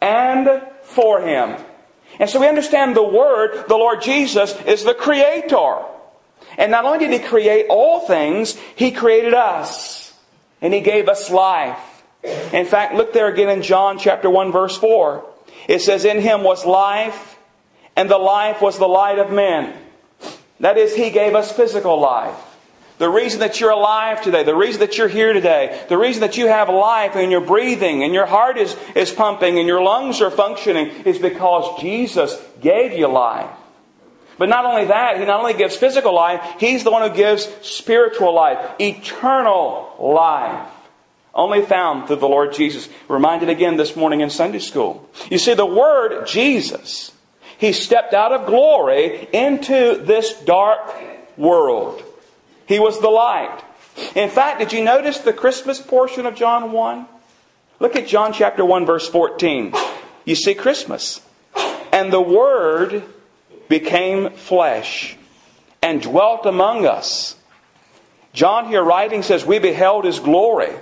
and 0.00 0.62
for 0.82 1.20
him. 1.20 1.56
And 2.18 2.30
so 2.30 2.40
we 2.40 2.48
understand 2.48 2.96
the 2.96 3.02
Word, 3.02 3.68
the 3.68 3.76
Lord 3.76 4.02
Jesus, 4.02 4.58
is 4.62 4.84
the 4.84 4.94
Creator. 4.94 5.82
And 6.58 6.70
not 6.70 6.84
only 6.84 6.98
did 6.98 7.12
He 7.12 7.18
create 7.26 7.66
all 7.68 8.00
things, 8.06 8.56
He 8.74 8.90
created 8.90 9.34
us. 9.34 10.14
And 10.62 10.72
He 10.72 10.80
gave 10.80 11.08
us 11.08 11.30
life. 11.30 11.78
In 12.52 12.66
fact, 12.66 12.94
look 12.94 13.12
there 13.12 13.28
again 13.28 13.50
in 13.50 13.62
John 13.62 13.98
chapter 13.98 14.30
1 14.30 14.52
verse 14.52 14.76
4. 14.76 15.24
It 15.68 15.80
says, 15.80 16.04
In 16.04 16.20
Him 16.20 16.42
was 16.42 16.64
life, 16.64 17.38
and 17.94 18.10
the 18.10 18.18
life 18.18 18.60
was 18.60 18.78
the 18.78 18.88
light 18.88 19.18
of 19.18 19.30
men. 19.30 19.76
That 20.60 20.78
is, 20.78 20.94
He 20.94 21.10
gave 21.10 21.34
us 21.34 21.52
physical 21.52 22.00
life. 22.00 22.36
The 22.98 23.08
reason 23.10 23.40
that 23.40 23.60
you're 23.60 23.72
alive 23.72 24.22
today, 24.22 24.42
the 24.42 24.54
reason 24.54 24.80
that 24.80 24.96
you're 24.96 25.08
here 25.08 25.34
today, 25.34 25.84
the 25.88 25.98
reason 25.98 26.22
that 26.22 26.38
you 26.38 26.46
have 26.46 26.70
life 26.70 27.14
and 27.14 27.30
you're 27.30 27.42
breathing 27.42 28.02
and 28.02 28.14
your 28.14 28.24
heart 28.24 28.56
is, 28.56 28.74
is 28.94 29.12
pumping 29.12 29.58
and 29.58 29.68
your 29.68 29.82
lungs 29.82 30.22
are 30.22 30.30
functioning 30.30 30.88
is 31.04 31.18
because 31.18 31.80
Jesus 31.80 32.40
gave 32.62 32.92
you 32.92 33.08
life. 33.08 33.50
But 34.38 34.48
not 34.48 34.64
only 34.64 34.86
that, 34.86 35.18
He 35.18 35.24
not 35.26 35.40
only 35.40 35.54
gives 35.54 35.76
physical 35.76 36.14
life, 36.14 36.56
He's 36.58 36.84
the 36.84 36.90
one 36.90 37.08
who 37.08 37.14
gives 37.14 37.46
spiritual 37.62 38.34
life, 38.34 38.58
eternal 38.80 39.94
life. 39.98 40.70
Only 41.34 41.62
found 41.62 42.06
through 42.06 42.16
the 42.16 42.28
Lord 42.28 42.54
Jesus. 42.54 42.88
Reminded 43.08 43.50
again 43.50 43.76
this 43.76 43.94
morning 43.94 44.22
in 44.22 44.30
Sunday 44.30 44.58
school. 44.58 45.06
You 45.30 45.36
see, 45.36 45.52
the 45.52 45.66
word 45.66 46.26
Jesus, 46.26 47.12
He 47.58 47.72
stepped 47.72 48.14
out 48.14 48.32
of 48.32 48.46
glory 48.46 49.28
into 49.34 50.02
this 50.02 50.32
dark 50.44 50.94
world. 51.36 52.02
He 52.66 52.78
was 52.78 53.00
the 53.00 53.08
light. 53.08 53.62
In 54.14 54.28
fact, 54.28 54.58
did 54.58 54.72
you 54.72 54.84
notice 54.84 55.18
the 55.18 55.32
Christmas 55.32 55.80
portion 55.80 56.26
of 56.26 56.34
John 56.34 56.72
1? 56.72 57.06
Look 57.80 57.96
at 57.96 58.06
John 58.06 58.32
chapter 58.32 58.64
1 58.64 58.86
verse 58.86 59.08
14. 59.08 59.72
You 60.24 60.34
see 60.34 60.54
Christmas. 60.54 61.20
And 61.92 62.12
the 62.12 62.20
Word 62.20 63.04
became 63.68 64.30
flesh 64.30 65.16
and 65.82 66.02
dwelt 66.02 66.46
among 66.46 66.86
us. 66.86 67.36
John 68.32 68.68
here 68.68 68.82
writing 68.82 69.22
says, 69.22 69.46
We 69.46 69.58
beheld 69.58 70.04
His 70.04 70.20
glory 70.20 70.74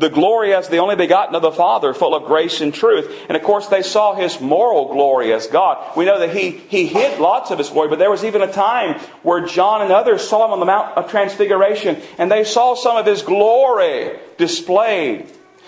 the 0.00 0.08
glory 0.08 0.54
as 0.54 0.68
the 0.68 0.78
only 0.78 0.96
begotten 0.96 1.34
of 1.34 1.42
the 1.42 1.52
Father, 1.52 1.92
full 1.92 2.14
of 2.14 2.24
grace 2.24 2.62
and 2.62 2.72
truth. 2.72 3.26
And 3.28 3.36
of 3.36 3.42
course, 3.42 3.66
they 3.66 3.82
saw 3.82 4.14
his 4.14 4.40
moral 4.40 4.90
glory 4.90 5.30
as 5.34 5.46
God. 5.46 5.94
We 5.94 6.06
know 6.06 6.18
that 6.18 6.34
he, 6.34 6.52
he 6.52 6.86
hid 6.86 7.20
lots 7.20 7.50
of 7.50 7.58
his 7.58 7.68
glory, 7.68 7.90
but 7.90 7.98
there 7.98 8.10
was 8.10 8.24
even 8.24 8.40
a 8.40 8.50
time 8.50 8.98
where 9.22 9.44
John 9.44 9.82
and 9.82 9.92
others 9.92 10.26
saw 10.26 10.46
him 10.46 10.52
on 10.52 10.58
the 10.58 10.64
Mount 10.64 10.96
of 10.96 11.10
Transfiguration, 11.10 12.00
and 12.16 12.32
they 12.32 12.44
saw 12.44 12.74
some 12.74 12.96
of 12.96 13.04
his 13.04 13.20
glory 13.20 14.18
displayed. 14.38 15.26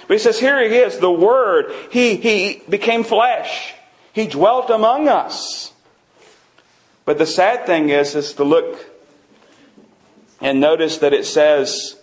But 0.08 0.14
he 0.14 0.18
says, 0.18 0.40
here 0.40 0.66
he 0.66 0.76
is, 0.76 0.98
the 0.98 1.12
Word. 1.12 1.72
He, 1.90 2.16
he 2.16 2.62
became 2.68 3.04
flesh. 3.04 3.74
He 4.14 4.26
dwelt 4.26 4.70
among 4.70 5.08
us. 5.08 5.74
But 7.04 7.18
the 7.18 7.26
sad 7.26 7.66
thing 7.66 7.90
is, 7.90 8.14
is 8.14 8.32
to 8.34 8.44
look 8.44 8.86
and 10.40 10.58
notice 10.58 10.98
that 10.98 11.12
it 11.12 11.26
says, 11.26 11.96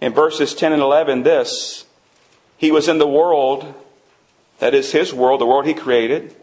in 0.00 0.12
verses 0.12 0.54
10 0.54 0.72
and 0.72 0.82
11 0.82 1.22
this 1.22 1.84
He 2.56 2.70
was 2.70 2.88
in 2.88 2.98
the 2.98 3.06
world, 3.06 3.74
that 4.58 4.74
is 4.74 4.92
His 4.92 5.12
world, 5.12 5.40
the 5.40 5.46
world 5.46 5.66
He 5.66 5.74
created, 5.74 6.34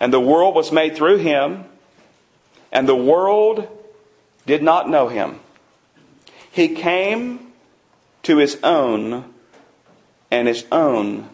and 0.00 0.12
the 0.12 0.20
world 0.20 0.54
was 0.54 0.72
made 0.72 0.96
through 0.96 1.18
Him, 1.18 1.64
and 2.70 2.88
the 2.88 2.96
world 2.96 3.68
did 4.46 4.62
not 4.62 4.88
know 4.88 5.08
Him. 5.08 5.40
He 6.50 6.68
came 6.68 7.52
to 8.24 8.38
His 8.38 8.58
own, 8.62 9.32
and 10.30 10.48
His 10.48 10.64
own 10.70 11.28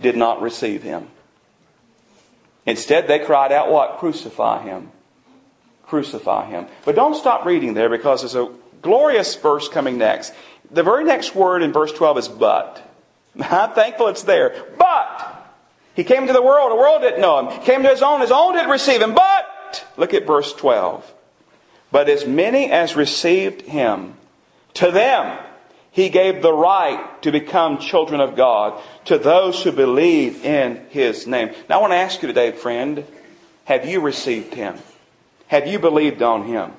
did 0.00 0.16
not 0.16 0.40
receive 0.40 0.82
Him. 0.82 1.08
Instead, 2.64 3.08
they 3.08 3.18
cried 3.18 3.52
out, 3.52 3.70
What? 3.70 3.98
Crucify 3.98 4.62
Him. 4.62 4.90
Crucify 5.86 6.46
Him. 6.46 6.66
But 6.84 6.94
don't 6.94 7.14
stop 7.14 7.44
reading 7.44 7.74
there 7.74 7.90
because 7.90 8.20
there's 8.20 8.34
a 8.34 8.52
glorious 8.82 9.34
verse 9.36 9.68
coming 9.68 9.96
next 9.96 10.32
the 10.72 10.82
very 10.82 11.04
next 11.04 11.34
word 11.34 11.62
in 11.62 11.72
verse 11.72 11.92
12 11.92 12.18
is 12.18 12.28
but. 12.28 12.82
I'm 13.40 13.72
thankful 13.72 14.08
it's 14.08 14.22
there. 14.22 14.66
But 14.78 15.54
he 15.94 16.04
came 16.04 16.26
to 16.26 16.32
the 16.32 16.42
world. 16.42 16.72
The 16.72 16.76
world 16.76 17.02
didn't 17.02 17.20
know 17.20 17.38
him. 17.38 17.60
He 17.60 17.66
came 17.66 17.82
to 17.82 17.88
his 17.88 18.02
own. 18.02 18.20
His 18.20 18.30
own 18.30 18.54
didn't 18.54 18.70
receive 18.70 19.00
him. 19.00 19.14
But 19.14 19.86
look 19.96 20.14
at 20.14 20.26
verse 20.26 20.52
12. 20.54 21.12
But 21.90 22.08
as 22.08 22.26
many 22.26 22.70
as 22.70 22.96
received 22.96 23.62
him, 23.62 24.14
to 24.74 24.90
them 24.90 25.38
he 25.90 26.08
gave 26.08 26.40
the 26.40 26.52
right 26.52 27.20
to 27.22 27.30
become 27.30 27.76
children 27.76 28.22
of 28.22 28.34
God, 28.34 28.82
to 29.04 29.18
those 29.18 29.62
who 29.62 29.72
believe 29.72 30.42
in 30.42 30.86
his 30.88 31.26
name. 31.26 31.50
Now 31.68 31.78
I 31.78 31.80
want 31.82 31.92
to 31.92 31.98
ask 31.98 32.22
you 32.22 32.28
today, 32.28 32.52
friend, 32.52 33.04
have 33.66 33.86
you 33.86 34.00
received 34.00 34.54
him? 34.54 34.78
Have 35.48 35.66
you 35.66 35.78
believed 35.78 36.22
on 36.22 36.46
him? 36.46 36.72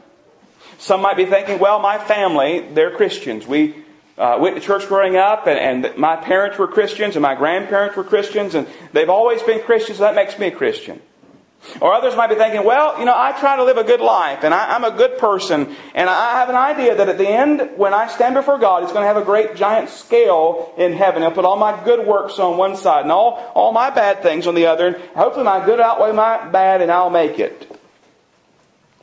Some 0.77 1.01
might 1.01 1.17
be 1.17 1.25
thinking, 1.25 1.59
well, 1.59 1.79
my 1.79 1.97
family, 1.97 2.59
they're 2.73 2.95
Christians. 2.95 3.47
We 3.47 3.75
uh, 4.17 4.37
went 4.39 4.55
to 4.55 4.61
church 4.61 4.87
growing 4.87 5.15
up, 5.15 5.47
and, 5.47 5.85
and 5.85 5.97
my 5.97 6.15
parents 6.15 6.57
were 6.57 6.67
Christians, 6.67 7.15
and 7.15 7.21
my 7.21 7.35
grandparents 7.35 7.95
were 7.95 8.03
Christians, 8.03 8.55
and 8.55 8.67
they've 8.91 9.09
always 9.09 9.41
been 9.43 9.61
Christians, 9.61 9.97
so 9.97 10.03
that 10.03 10.15
makes 10.15 10.37
me 10.37 10.47
a 10.47 10.51
Christian. 10.51 11.01
Or 11.79 11.93
others 11.93 12.15
might 12.15 12.27
be 12.27 12.35
thinking, 12.35 12.65
well, 12.65 12.99
you 12.99 13.05
know, 13.05 13.15
I 13.15 13.31
try 13.39 13.55
to 13.55 13.63
live 13.63 13.77
a 13.77 13.85
good 13.85 14.01
life, 14.01 14.43
and 14.43 14.53
I, 14.53 14.75
am 14.75 14.83
a 14.83 14.91
good 14.91 15.17
person, 15.17 15.73
and 15.95 16.09
I 16.09 16.33
have 16.33 16.49
an 16.49 16.55
idea 16.55 16.95
that 16.95 17.07
at 17.07 17.17
the 17.17 17.27
end, 17.27 17.77
when 17.77 17.93
I 17.93 18.07
stand 18.07 18.35
before 18.35 18.59
God, 18.59 18.83
He's 18.83 18.91
going 18.91 19.03
to 19.03 19.07
have 19.07 19.17
a 19.17 19.23
great 19.23 19.55
giant 19.55 19.89
scale 19.89 20.73
in 20.77 20.93
heaven. 20.93 21.21
He'll 21.21 21.31
put 21.31 21.45
all 21.45 21.57
my 21.57 21.81
good 21.83 22.05
works 22.05 22.37
on 22.37 22.57
one 22.57 22.75
side, 22.75 23.03
and 23.03 23.11
all, 23.11 23.51
all 23.55 23.71
my 23.71 23.89
bad 23.89 24.21
things 24.21 24.45
on 24.45 24.55
the 24.55 24.65
other, 24.65 24.87
and 24.87 24.95
hopefully 25.15 25.45
my 25.45 25.65
good 25.65 25.79
outweigh 25.79 26.11
my 26.11 26.49
bad, 26.49 26.81
and 26.81 26.91
I'll 26.91 27.09
make 27.09 27.39
it. 27.39 27.79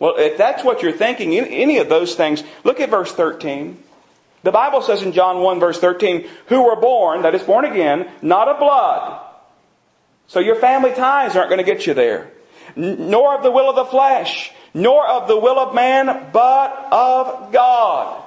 Well, 0.01 0.17
if 0.17 0.37
that's 0.39 0.65
what 0.65 0.83
you're 0.83 0.93
thinking, 0.93 1.35
any 1.39 1.79
of 1.79 1.89
those 1.89 2.17
things, 2.17 2.43
look 2.65 2.81
at 2.81 2.91
verse 2.91 3.13
13. 3.13 3.81
The 4.43 4.51
Bible 4.51 4.81
says 4.81 5.03
in 5.03 5.13
John 5.13 5.43
1 5.43 5.61
verse 5.61 5.79
13, 5.79 6.27
who 6.47 6.63
were 6.63 6.81
born, 6.81 7.23
that 7.23 7.35
is 7.35 7.43
born 7.43 7.67
again, 7.67 8.11
not 8.23 8.49
of 8.49 8.59
blood. 8.59 9.21
So 10.27 10.41
your 10.41 10.57
family 10.57 10.93
ties 10.93 11.37
aren't 11.37 11.51
going 11.51 11.65
to 11.65 11.71
get 11.71 11.87
you 11.87 11.93
there. 11.93 12.31
Nor 12.75 13.37
of 13.37 13.43
the 13.43 13.51
will 13.51 13.69
of 13.69 13.77
the 13.77 13.85
flesh, 13.85 14.51
nor 14.73 15.07
of 15.07 15.29
the 15.29 15.39
will 15.39 15.59
of 15.59 15.75
man, 15.75 16.31
but 16.33 16.89
of 16.91 17.53
God. 17.53 18.23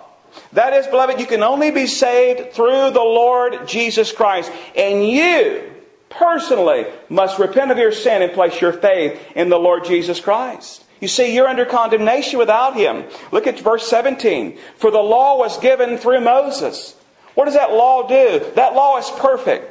That 0.52 0.74
is, 0.74 0.86
beloved, 0.86 1.20
you 1.20 1.26
can 1.26 1.42
only 1.42 1.72
be 1.72 1.88
saved 1.88 2.54
through 2.54 2.92
the 2.92 3.00
Lord 3.00 3.68
Jesus 3.68 4.12
Christ. 4.12 4.52
And 4.76 5.08
you, 5.08 5.72
personally, 6.10 6.86
must 7.10 7.40
repent 7.40 7.72
of 7.72 7.78
your 7.78 7.92
sin 7.92 8.22
and 8.22 8.34
place 8.34 8.60
your 8.62 8.74
faith 8.74 9.20
in 9.36 9.50
the 9.50 9.58
Lord 9.58 9.86
Jesus 9.86 10.20
Christ. 10.20 10.84
You 11.04 11.10
see, 11.10 11.36
you're 11.36 11.50
under 11.50 11.66
condemnation 11.66 12.40
without 12.40 12.78
him. 12.78 13.04
Look 13.34 13.46
at 13.46 13.60
verse 13.60 13.86
17. 13.90 14.58
For 14.78 14.90
the 14.90 15.02
law 15.02 15.38
was 15.38 15.58
given 15.58 15.98
through 15.98 16.22
Moses. 16.22 16.96
What 17.36 17.44
does 17.44 17.56
that 17.56 17.74
law 17.74 18.08
do? 18.08 18.40
That 18.56 18.74
law 18.74 18.98
is 18.98 19.10
perfect. 19.18 19.70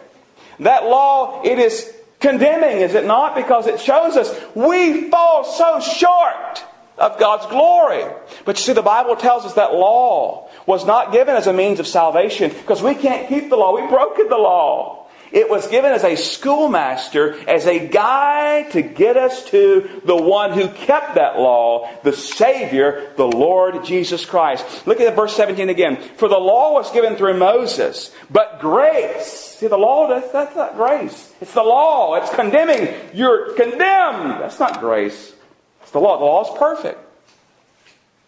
That 0.61 0.85
law, 0.85 1.41
it 1.43 1.59
is 1.59 1.91
condemning, 2.21 2.83
is 2.83 2.95
it 2.95 3.07
not? 3.07 3.35
Because 3.35 3.67
it 3.67 3.81
shows 3.81 4.19
us 4.19 4.39
we 4.55 5.09
fall 5.09 5.45
so 5.45 5.81
short 5.81 6.63
of 6.99 7.19
God's 7.19 7.47
glory. 7.47 8.05
But 8.45 8.59
you 8.59 8.63
see, 8.63 8.75
the 8.75 8.83
Bible 8.83 9.17
tells 9.17 9.47
us 9.47 9.55
that 9.55 9.73
law 9.73 10.51
was 10.67 10.85
not 10.85 11.13
given 11.13 11.35
as 11.35 11.47
a 11.47 11.55
means 11.55 11.81
of 11.81 11.87
salvation 11.87 12.51
because 12.51 12.83
we 12.83 12.95
can't 12.95 13.27
keep 13.27 13.49
the 13.49 13.57
law. 13.57 13.75
We've 13.75 13.89
broken 13.89 14.29
the 14.29 14.37
law. 14.37 15.02
It 15.33 15.49
was 15.49 15.67
given 15.69 15.93
as 15.93 16.05
a 16.05 16.15
schoolmaster, 16.15 17.35
as 17.49 17.67
a 17.67 17.89
guide 17.89 18.73
to 18.73 18.83
get 18.83 19.17
us 19.17 19.47
to 19.47 20.03
the 20.05 20.17
one 20.17 20.53
who 20.53 20.69
kept 20.69 21.15
that 21.15 21.39
law, 21.39 21.91
the 22.03 22.13
Savior, 22.13 23.13
the 23.17 23.27
Lord 23.27 23.83
Jesus 23.83 24.27
Christ. 24.27 24.87
Look 24.87 25.01
at 25.01 25.17
verse 25.17 25.35
17 25.35 25.71
again. 25.71 25.97
For 26.19 26.29
the 26.29 26.39
law 26.39 26.75
was 26.75 26.93
given 26.93 27.17
through 27.17 27.39
Moses, 27.39 28.15
but 28.31 28.61
grace. 28.61 29.57
See, 29.59 29.69
the 29.69 29.79
law, 29.79 30.07
that's, 30.07 30.31
that's 30.33 30.55
not 30.55 30.77
grace. 30.77 31.33
It's 31.41 31.55
the 31.55 31.63
law. 31.63 32.17
It's 32.17 32.35
condemning. 32.35 32.93
You're 33.15 33.55
condemned. 33.55 34.43
That's 34.43 34.61
not 34.61 34.81
grace. 34.81 35.33
It's 35.81 35.93
the 35.93 36.01
law. 36.01 36.19
The 36.19 36.25
law 36.27 36.43
is 36.53 36.59
perfect. 36.59 36.99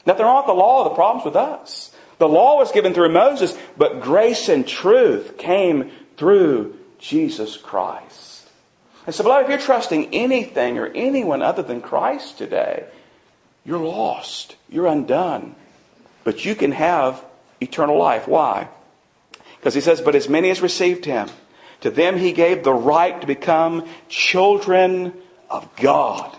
Nothing 0.06 0.24
wrong 0.24 0.38
with 0.38 0.46
the 0.46 0.52
law. 0.54 0.84
The 0.84 0.94
problem's 0.94 1.26
with 1.26 1.36
us. 1.36 1.90
The 2.16 2.28
law 2.28 2.56
was 2.56 2.72
given 2.72 2.94
through 2.94 3.10
Moses, 3.10 3.58
but 3.76 4.00
grace 4.00 4.48
and 4.48 4.66
truth 4.66 5.36
came 5.36 5.90
through 6.16 6.78
Jesus 7.04 7.58
Christ. 7.58 8.48
And 9.04 9.14
so, 9.14 9.22
beloved, 9.24 9.44
if 9.44 9.50
you're 9.50 9.58
trusting 9.58 10.14
anything 10.14 10.78
or 10.78 10.86
anyone 10.86 11.42
other 11.42 11.62
than 11.62 11.82
Christ 11.82 12.38
today, 12.38 12.84
you're 13.66 13.78
lost. 13.78 14.56
You're 14.70 14.86
undone. 14.86 15.54
But 16.24 16.46
you 16.46 16.54
can 16.54 16.72
have 16.72 17.22
eternal 17.60 17.98
life. 17.98 18.26
Why? 18.26 18.68
Because 19.58 19.74
he 19.74 19.82
says, 19.82 20.00
But 20.00 20.14
as 20.14 20.30
many 20.30 20.48
as 20.48 20.62
received 20.62 21.04
him, 21.04 21.28
to 21.82 21.90
them 21.90 22.16
he 22.16 22.32
gave 22.32 22.64
the 22.64 22.72
right 22.72 23.20
to 23.20 23.26
become 23.26 23.86
children 24.08 25.12
of 25.50 25.68
God. 25.76 26.34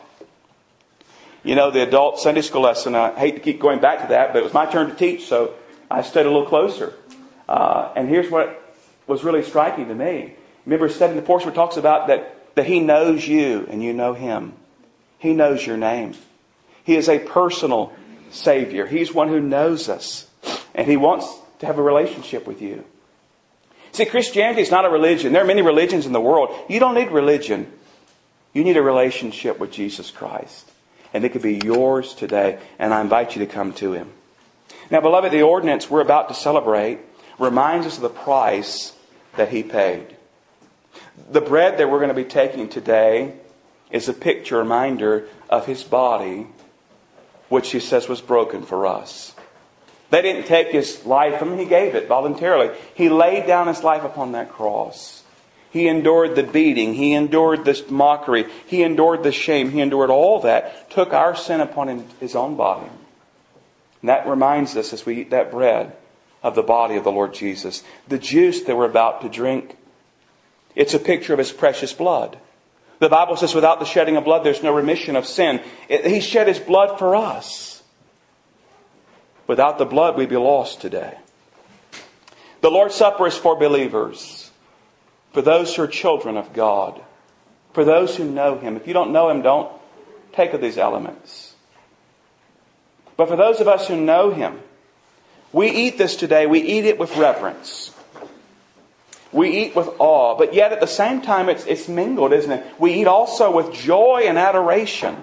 You 1.44 1.54
know, 1.54 1.70
the 1.70 1.84
adult 1.84 2.20
Sunday 2.20 2.42
school 2.42 2.62
lesson, 2.62 2.96
I 2.96 3.14
hate 3.14 3.36
to 3.36 3.40
keep 3.40 3.60
going 3.60 3.80
back 3.80 4.02
to 4.02 4.08
that, 4.08 4.34
but 4.34 4.40
it 4.40 4.44
was 4.44 4.54
my 4.54 4.66
turn 4.66 4.90
to 4.90 4.96
teach, 4.96 5.28
so 5.28 5.54
I 5.92 6.02
studied 6.02 6.30
a 6.30 6.32
little 6.32 6.48
closer. 6.48 6.96
Uh, 7.48 7.94
and 7.96 8.10
here's 8.10 8.32
what 8.32 8.60
was 9.06 9.24
really 9.24 9.44
striking 9.44 9.88
to 9.90 9.94
me. 9.94 10.34
Remember, 10.66 10.90
studying 10.90 11.18
the 11.18 11.26
portion 11.26 11.48
where 11.48 11.56
talks 11.56 11.78
about 11.78 12.08
that, 12.08 12.56
that 12.56 12.66
He 12.66 12.80
knows 12.80 13.28
you 13.28 13.68
and 13.70 13.84
you 13.84 13.94
know 13.94 14.14
Him. 14.14 14.54
He 15.20 15.34
knows 15.34 15.66
your 15.66 15.78
name. 15.78 16.16
He 16.84 16.96
is 16.96 17.10
a 17.10 17.20
personal 17.20 17.94
Savior. 18.32 18.86
He's 18.86 19.14
one 19.14 19.30
who 19.30 19.40
knows 19.40 19.90
us. 19.90 20.28
And 20.74 20.88
He 20.88 20.98
wants 20.98 21.28
to 21.60 21.66
have 21.66 21.78
a 21.78 21.84
relationship 21.84 22.48
with 22.48 22.62
you. 22.62 22.84
See, 23.92 24.06
Christianity 24.06 24.62
is 24.62 24.72
not 24.72 24.86
a 24.86 24.90
religion. 24.90 25.32
There 25.32 25.42
are 25.42 25.48
many 25.48 25.62
religions 25.62 26.06
in 26.06 26.12
the 26.12 26.20
world. 26.20 26.54
You 26.68 26.80
don't 26.80 26.96
need 26.96 27.12
religion. 27.12 27.72
You 28.54 28.64
need 28.64 28.78
a 28.78 28.82
relationship 28.82 29.58
with 29.58 29.72
Jesus 29.72 30.12
Christ. 30.12 30.70
And 31.14 31.24
it 31.24 31.30
could 31.30 31.42
be 31.42 31.62
yours 31.64 32.14
today. 32.14 32.60
And 32.78 32.94
I 32.94 33.02
invite 33.02 33.36
you 33.36 33.46
to 33.46 33.52
come 33.52 33.72
to 33.76 33.94
Him. 33.94 34.12
Now, 34.92 35.02
beloved, 35.02 35.32
the 35.32 35.44
ordinance 35.44 35.90
we're 35.90 36.02
about 36.02 36.28
to 36.28 36.34
celebrate 36.34 37.00
reminds 37.40 37.88
us 37.88 37.96
of 37.96 38.02
the 38.02 38.10
price 38.10 38.94
that 39.38 39.50
He 39.50 39.64
paid. 39.64 40.16
The 41.32 41.42
bread 41.42 41.78
that 41.78 41.90
we're 41.90 42.00
going 42.00 42.10
to 42.10 42.14
be 42.14 42.24
taking 42.24 42.70
today 42.70 43.34
is 43.90 44.10
a 44.10 44.14
picture, 44.14 44.58
reminder 44.58 45.28
of 45.50 45.66
his 45.66 45.84
body, 45.84 46.48
which 47.50 47.72
he 47.72 47.80
says 47.80 48.10
was 48.10 48.22
broken 48.22 48.64
for 48.64 48.86
us. 48.86 49.34
They 50.10 50.22
didn't 50.22 50.46
take 50.46 50.70
his 50.70 51.06
life 51.06 51.40
from 51.40 51.54
him, 51.54 51.60
he 51.60 51.66
gave 51.66 51.96
it 51.96 52.08
voluntarily. 52.08 52.76
He 52.94 53.10
laid 53.10 53.48
down 53.48 53.68
his 53.68 53.84
life 53.84 54.04
upon 54.04 54.34
that 54.34 54.52
cross. 54.52 55.24
He 55.72 55.90
endured 55.90 56.36
the 56.36 56.44
beating. 56.44 56.94
He 56.94 57.12
endured 57.14 57.66
this 57.66 57.90
mockery. 57.90 58.46
He 58.66 58.82
endured 58.82 59.24
the 59.24 59.34
shame. 59.34 59.72
He 59.72 59.82
endured 59.82 60.10
all 60.10 60.40
that, 60.42 60.90
took 60.90 61.12
our 61.12 61.36
sin 61.36 61.60
upon 61.60 62.06
his 62.22 62.34
own 62.34 62.56
body. 62.56 62.90
And 64.02 64.10
that 64.10 64.26
reminds 64.26 64.78
us 64.78 64.94
as 64.94 65.06
we 65.06 65.22
eat 65.22 65.32
that 65.32 65.52
bread 65.52 65.94
of 66.44 66.56
the 66.56 66.64
body 66.64 66.96
of 66.96 67.04
the 67.04 67.12
Lord 67.12 67.34
Jesus. 67.34 67.84
The 68.08 68.18
juice 68.18 68.62
that 68.64 68.78
we're 68.78 68.86
about 68.86 69.22
to 69.24 69.30
drink 69.30 69.76
it's 70.76 70.94
a 70.94 71.00
picture 71.00 71.34
of 71.34 71.40
his 71.40 71.52
precious 71.52 71.94
blood. 71.94 72.38
The 73.00 73.10
Bible 73.10 73.36
says 73.36 73.54
without 73.54 73.80
the 73.80 73.86
shedding 73.86 74.18
of 74.18 74.24
blood, 74.24 74.44
there's 74.44 74.64
no 74.64 74.74
remission 74.74 75.16
of 75.16 75.26
sin. 75.26 75.62
He 75.88 76.22
shed 76.22 76.48
his 76.48 76.60
blood 76.60 76.98
for 76.98 77.16
us. 77.16 77.84
Without 79.48 79.78
the 79.78 79.86
blood, 79.86 80.18
we'd 80.18 80.30
be 80.30 80.38
lost 80.38 80.82
today. 80.82 81.18
The 82.62 82.72
Lord's 82.72 82.96
Supper 82.96 83.28
is 83.28 83.38
for 83.38 83.56
believers, 83.56 84.50
for 85.34 85.42
those 85.42 85.76
who 85.76 85.84
are 85.84 85.88
children 85.88 86.36
of 86.36 86.52
God, 86.52 87.00
for 87.74 87.86
those 87.86 88.16
who 88.16 88.24
know 88.24 88.58
Him. 88.58 88.76
If 88.76 88.88
you 88.88 88.94
don't 88.94 89.12
know 89.12 89.30
Him, 89.30 89.44
don't 89.44 89.72
take 90.34 90.54
of 90.54 90.62
these 90.62 90.78
elements. 90.78 91.54
But 93.18 93.28
for 93.28 93.36
those 93.36 93.62
of 93.62 93.68
us 93.68 93.88
who 93.88 93.96
know 93.96 94.32
Him, 94.32 94.60
we 95.54 95.70
eat 95.70 96.00
this 96.00 96.16
today, 96.16 96.48
we 96.48 96.62
eat 96.62 96.86
it 96.86 96.98
with 96.98 97.16
reverence. 97.18 97.92
We 99.36 99.50
eat 99.50 99.76
with 99.76 99.90
awe, 100.00 100.38
but 100.38 100.54
yet 100.54 100.72
at 100.72 100.80
the 100.80 100.88
same 100.88 101.22
time 101.22 101.50
it's, 101.50 101.66
it's 101.66 101.90
mingled, 101.90 102.32
isn't 102.32 102.50
it? 102.50 102.66
We 102.80 102.94
eat 102.94 103.06
also 103.06 103.52
with 103.54 103.74
joy 103.74 104.24
and 104.28 104.38
adoration 104.38 105.22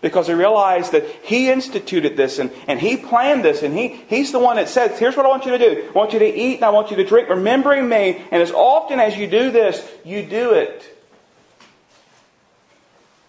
because 0.00 0.28
we 0.28 0.34
realize 0.34 0.88
that 0.92 1.04
He 1.24 1.50
instituted 1.50 2.16
this 2.16 2.38
and, 2.38 2.50
and 2.66 2.80
He 2.80 2.96
planned 2.96 3.44
this 3.44 3.62
and 3.62 3.76
he, 3.76 3.88
He's 3.88 4.32
the 4.32 4.38
one 4.38 4.56
that 4.56 4.70
says, 4.70 4.98
here's 4.98 5.14
what 5.14 5.26
I 5.26 5.28
want 5.28 5.44
you 5.44 5.50
to 5.50 5.58
do. 5.58 5.88
I 5.90 5.92
want 5.92 6.14
you 6.14 6.20
to 6.20 6.26
eat 6.26 6.54
and 6.54 6.64
I 6.64 6.70
want 6.70 6.90
you 6.90 6.96
to 6.96 7.04
drink, 7.04 7.28
remembering 7.28 7.86
me. 7.86 8.24
And 8.30 8.42
as 8.42 8.50
often 8.50 8.98
as 8.98 9.14
you 9.18 9.26
do 9.26 9.50
this, 9.50 9.86
you 10.06 10.22
do 10.22 10.54
it 10.54 10.96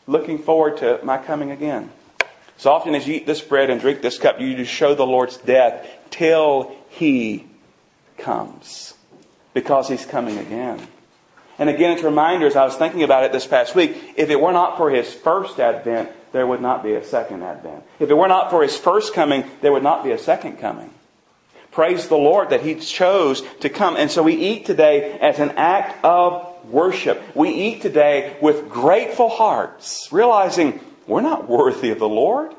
looking 0.08 0.38
forward 0.38 0.78
to 0.78 1.02
my 1.04 1.18
coming 1.18 1.52
again. 1.52 1.92
As 2.58 2.66
often 2.66 2.96
as 2.96 3.06
you 3.06 3.16
eat 3.16 3.26
this 3.26 3.42
bread 3.42 3.70
and 3.70 3.82
drink 3.82 4.02
this 4.02 4.18
cup, 4.18 4.40
you 4.40 4.64
show 4.64 4.96
the 4.96 5.06
Lord's 5.06 5.36
death 5.36 5.86
till 6.10 6.74
He 6.88 7.48
comes 8.18 8.94
because 9.54 9.88
he's 9.88 10.06
coming 10.06 10.38
again. 10.38 10.80
And 11.60 11.70
again, 11.70 11.92
it's 11.92 12.04
reminders. 12.04 12.56
I 12.56 12.66
was 12.66 12.76
thinking 12.76 13.04
about 13.04 13.24
it 13.24 13.32
this 13.32 13.46
past 13.46 13.76
week. 13.76 14.16
If 14.18 14.30
it 14.30 14.40
were 14.40 14.54
not 14.54 14.78
for 14.78 14.90
his 14.90 15.14
first 15.14 15.60
advent, 15.60 16.10
there 16.32 16.48
would 16.48 16.62
not 16.62 16.84
be 16.84 16.94
a 16.94 17.04
second 17.04 17.44
advent. 17.44 17.84
If 18.00 18.10
it 18.10 18.16
were 18.16 18.28
not 18.28 18.50
for 18.50 18.64
his 18.64 18.78
first 18.78 19.14
coming, 19.14 19.44
there 19.62 19.72
would 19.72 19.84
not 19.84 20.04
be 20.04 20.12
a 20.12 20.18
second 20.18 20.58
coming. 20.58 20.92
Praise 21.72 22.08
the 22.08 22.18
Lord 22.18 22.50
that 22.50 22.62
he 22.62 22.76
chose 22.76 23.44
to 23.62 23.70
come. 23.70 23.96
And 23.96 24.12
so 24.12 24.24
we 24.24 24.36
eat 24.36 24.66
today 24.66 25.18
as 25.20 25.40
an 25.40 25.52
act 25.52 26.04
of 26.04 26.66
worship. 26.66 27.22
We 27.36 27.50
eat 27.50 27.82
today 27.82 28.38
with 28.42 28.70
grateful 28.70 29.30
hearts, 29.30 30.10
realizing 30.12 30.80
we're 31.08 31.22
not 31.22 31.50
worthy 31.50 31.92
of 31.92 32.00
the 32.00 32.10
Lord, 32.10 32.54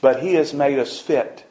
but 0.00 0.22
he 0.22 0.34
has 0.34 0.54
made 0.54 0.78
us 0.78 0.98
fit 0.98 1.44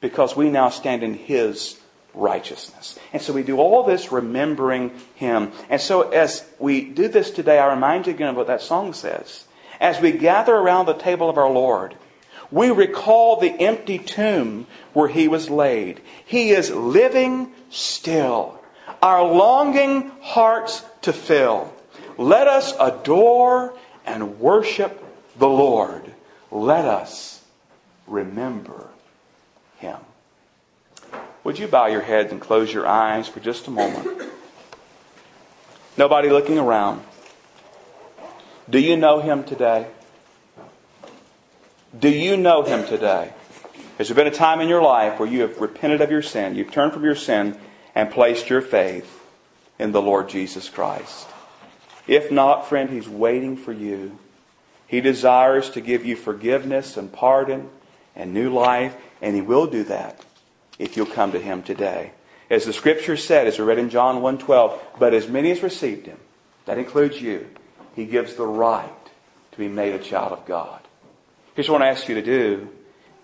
because 0.00 0.36
we 0.36 0.50
now 0.50 0.68
stand 0.68 1.02
in 1.02 1.14
his 1.14 1.79
righteousness. 2.14 2.98
And 3.12 3.22
so 3.22 3.32
we 3.32 3.42
do 3.42 3.58
all 3.58 3.82
this 3.84 4.12
remembering 4.12 4.92
Him. 5.14 5.52
And 5.68 5.80
so 5.80 6.10
as 6.10 6.44
we 6.58 6.82
do 6.82 7.08
this 7.08 7.30
today, 7.30 7.58
I 7.58 7.72
remind 7.72 8.06
you 8.06 8.14
again 8.14 8.28
of 8.28 8.36
what 8.36 8.46
that 8.48 8.62
song 8.62 8.92
says. 8.92 9.44
As 9.80 10.00
we 10.00 10.12
gather 10.12 10.54
around 10.54 10.86
the 10.86 10.94
table 10.94 11.30
of 11.30 11.38
our 11.38 11.50
Lord, 11.50 11.96
we 12.50 12.70
recall 12.70 13.36
the 13.36 13.52
empty 13.60 13.98
tomb 13.98 14.66
where 14.92 15.08
He 15.08 15.28
was 15.28 15.48
laid. 15.48 16.00
He 16.24 16.50
is 16.50 16.70
living 16.70 17.52
still, 17.70 18.60
our 19.02 19.22
longing 19.22 20.10
hearts 20.20 20.84
to 21.02 21.12
fill. 21.12 21.72
Let 22.18 22.48
us 22.48 22.74
adore 22.78 23.74
and 24.04 24.40
worship 24.40 25.02
the 25.38 25.48
Lord. 25.48 26.02
Let 26.50 26.84
us 26.84 27.42
remember 28.06 28.88
Him. 29.78 29.96
Would 31.42 31.58
you 31.58 31.68
bow 31.68 31.86
your 31.86 32.02
heads 32.02 32.32
and 32.32 32.40
close 32.40 32.72
your 32.72 32.86
eyes 32.86 33.26
for 33.26 33.40
just 33.40 33.66
a 33.66 33.70
moment? 33.70 34.30
Nobody 35.96 36.28
looking 36.28 36.58
around. 36.58 37.02
Do 38.68 38.78
you 38.78 38.96
know 38.96 39.20
him 39.20 39.44
today? 39.44 39.86
Do 41.98 42.08
you 42.08 42.36
know 42.36 42.62
him 42.62 42.86
today? 42.86 43.32
Has 43.98 44.08
there 44.08 44.14
been 44.14 44.26
a 44.26 44.30
time 44.30 44.60
in 44.60 44.68
your 44.68 44.82
life 44.82 45.18
where 45.18 45.28
you 45.28 45.40
have 45.42 45.60
repented 45.60 46.00
of 46.00 46.10
your 46.10 46.22
sin, 46.22 46.54
you've 46.54 46.70
turned 46.70 46.92
from 46.92 47.04
your 47.04 47.16
sin, 47.16 47.56
and 47.94 48.10
placed 48.10 48.48
your 48.48 48.60
faith 48.60 49.20
in 49.78 49.92
the 49.92 50.00
Lord 50.00 50.28
Jesus 50.28 50.68
Christ? 50.68 51.26
If 52.06 52.30
not, 52.30 52.68
friend, 52.68 52.90
he's 52.90 53.08
waiting 53.08 53.56
for 53.56 53.72
you. 53.72 54.18
He 54.86 55.00
desires 55.00 55.70
to 55.70 55.80
give 55.80 56.04
you 56.04 56.16
forgiveness 56.16 56.96
and 56.96 57.12
pardon 57.12 57.70
and 58.14 58.34
new 58.34 58.52
life, 58.52 58.96
and 59.20 59.34
he 59.34 59.42
will 59.42 59.66
do 59.66 59.84
that 59.84 60.24
if 60.80 60.96
you'll 60.96 61.06
come 61.06 61.32
to 61.32 61.38
him 61.38 61.62
today. 61.62 62.10
As 62.48 62.64
the 62.64 62.72
scripture 62.72 63.16
said, 63.16 63.46
as 63.46 63.58
we 63.58 63.64
read 63.64 63.78
in 63.78 63.90
John 63.90 64.22
1.12, 64.22 64.78
but 64.98 65.14
as 65.14 65.28
many 65.28 65.52
as 65.52 65.62
received 65.62 66.06
him, 66.06 66.18
that 66.64 66.78
includes 66.78 67.20
you, 67.20 67.48
he 67.94 68.06
gives 68.06 68.34
the 68.34 68.46
right 68.46 68.90
to 69.52 69.58
be 69.58 69.68
made 69.68 69.94
a 69.94 69.98
child 69.98 70.32
of 70.32 70.46
God. 70.46 70.80
Here's 71.54 71.68
what 71.68 71.82
I 71.82 71.88
ask 71.88 72.08
you 72.08 72.14
to 72.14 72.22
do. 72.22 72.68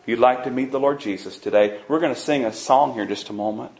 If 0.02 0.08
you'd 0.08 0.18
like 0.18 0.44
to 0.44 0.50
meet 0.50 0.70
the 0.70 0.78
Lord 0.78 1.00
Jesus 1.00 1.38
today, 1.38 1.80
we're 1.88 1.98
going 1.98 2.14
to 2.14 2.20
sing 2.20 2.44
a 2.44 2.52
song 2.52 2.92
here 2.92 3.02
in 3.02 3.08
just 3.08 3.30
a 3.30 3.32
moment. 3.32 3.72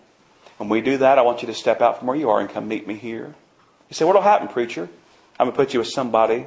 When 0.57 0.71
we 0.71 0.81
do 0.81 0.97
that, 0.99 1.19
I 1.19 1.23
want 1.23 1.43
you 1.43 1.49
to 1.49 1.55
step 1.55 1.83
out 1.83 1.99
from 1.99 2.09
where 2.09 2.17
you 2.17 2.31
are 2.31 2.41
and 2.41 2.49
come 2.49 2.67
meet 2.67 2.87
me 2.89 2.95
here. 2.95 3.35
You 3.91 3.95
say, 3.95 4.07
What'll 4.07 4.23
happen, 4.23 4.49
preacher? 4.49 4.89
I'm 5.39 5.47
going 5.47 5.53
to 5.53 5.57
put 5.57 5.75
you 5.75 5.81
with 5.81 5.89
somebody 5.89 6.47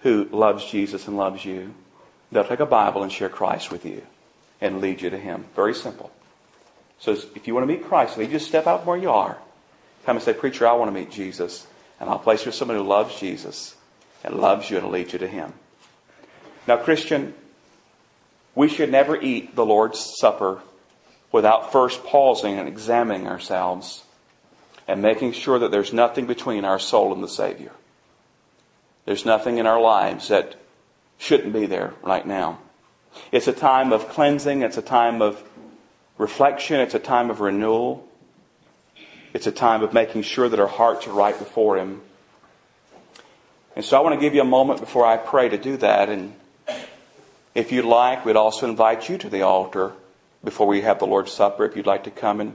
who 0.00 0.24
loves 0.32 0.64
Jesus 0.64 1.06
and 1.06 1.18
loves 1.18 1.44
you. 1.44 1.74
They'll 2.32 2.44
take 2.44 2.60
a 2.60 2.66
Bible 2.66 3.02
and 3.02 3.12
share 3.12 3.28
Christ 3.28 3.70
with 3.70 3.84
you 3.84 4.02
and 4.60 4.80
lead 4.80 5.02
you 5.02 5.10
to 5.10 5.18
Him. 5.18 5.44
Very 5.54 5.74
simple. 5.74 6.10
So 7.02 7.10
if 7.10 7.48
you 7.48 7.54
want 7.54 7.66
to 7.66 7.74
meet 7.74 7.84
Christ, 7.84 8.16
you 8.16 8.28
just 8.28 8.46
step 8.46 8.68
out 8.68 8.80
from 8.80 8.90
where 8.90 8.96
you 8.96 9.10
are, 9.10 9.36
come 10.06 10.16
and 10.16 10.24
say, 10.24 10.32
Preacher, 10.32 10.68
I 10.68 10.74
want 10.74 10.88
to 10.88 10.94
meet 10.94 11.10
Jesus. 11.10 11.66
And 11.98 12.08
I'll 12.08 12.20
place 12.20 12.42
you 12.42 12.50
with 12.50 12.54
someone 12.54 12.76
who 12.76 12.84
loves 12.84 13.18
Jesus 13.18 13.74
and 14.22 14.36
loves 14.36 14.70
you 14.70 14.78
and 14.78 14.88
leads 14.88 15.12
you 15.12 15.18
to 15.18 15.26
Him. 15.26 15.52
Now, 16.68 16.76
Christian, 16.76 17.34
we 18.54 18.68
should 18.68 18.92
never 18.92 19.20
eat 19.20 19.56
the 19.56 19.66
Lord's 19.66 20.14
Supper 20.20 20.62
without 21.32 21.72
first 21.72 22.04
pausing 22.04 22.56
and 22.56 22.68
examining 22.68 23.26
ourselves 23.26 24.04
and 24.86 25.02
making 25.02 25.32
sure 25.32 25.58
that 25.58 25.72
there's 25.72 25.92
nothing 25.92 26.26
between 26.26 26.64
our 26.64 26.78
soul 26.78 27.12
and 27.12 27.22
the 27.22 27.28
Savior. 27.28 27.72
There's 29.06 29.24
nothing 29.24 29.58
in 29.58 29.66
our 29.66 29.80
lives 29.80 30.28
that 30.28 30.54
shouldn't 31.18 31.52
be 31.52 31.66
there 31.66 31.94
right 32.00 32.24
now. 32.24 32.60
It's 33.32 33.48
a 33.48 33.52
time 33.52 33.92
of 33.92 34.08
cleansing. 34.08 34.62
It's 34.62 34.78
a 34.78 34.82
time 34.82 35.20
of 35.20 35.42
reflection. 36.18 36.80
It's 36.80 36.94
a 36.94 36.98
time 36.98 37.30
of 37.30 37.40
renewal. 37.40 38.08
It's 39.34 39.46
a 39.46 39.52
time 39.52 39.82
of 39.82 39.92
making 39.92 40.22
sure 40.22 40.48
that 40.48 40.60
our 40.60 40.66
hearts 40.66 41.06
are 41.06 41.12
right 41.12 41.38
before 41.38 41.78
Him. 41.78 42.02
And 43.74 43.84
so 43.84 43.96
I 43.96 44.00
want 44.00 44.14
to 44.14 44.20
give 44.20 44.34
you 44.34 44.42
a 44.42 44.44
moment 44.44 44.80
before 44.80 45.06
I 45.06 45.16
pray 45.16 45.48
to 45.48 45.56
do 45.56 45.78
that. 45.78 46.10
And 46.10 46.34
if 47.54 47.72
you'd 47.72 47.86
like, 47.86 48.24
we'd 48.24 48.36
also 48.36 48.68
invite 48.68 49.08
you 49.08 49.16
to 49.18 49.30
the 49.30 49.42
altar 49.42 49.92
before 50.44 50.66
we 50.66 50.82
have 50.82 50.98
the 50.98 51.06
Lord's 51.06 51.32
Supper 51.32 51.64
if 51.64 51.76
you'd 51.76 51.86
like 51.86 52.04
to 52.04 52.10
come 52.10 52.40
and 52.40 52.54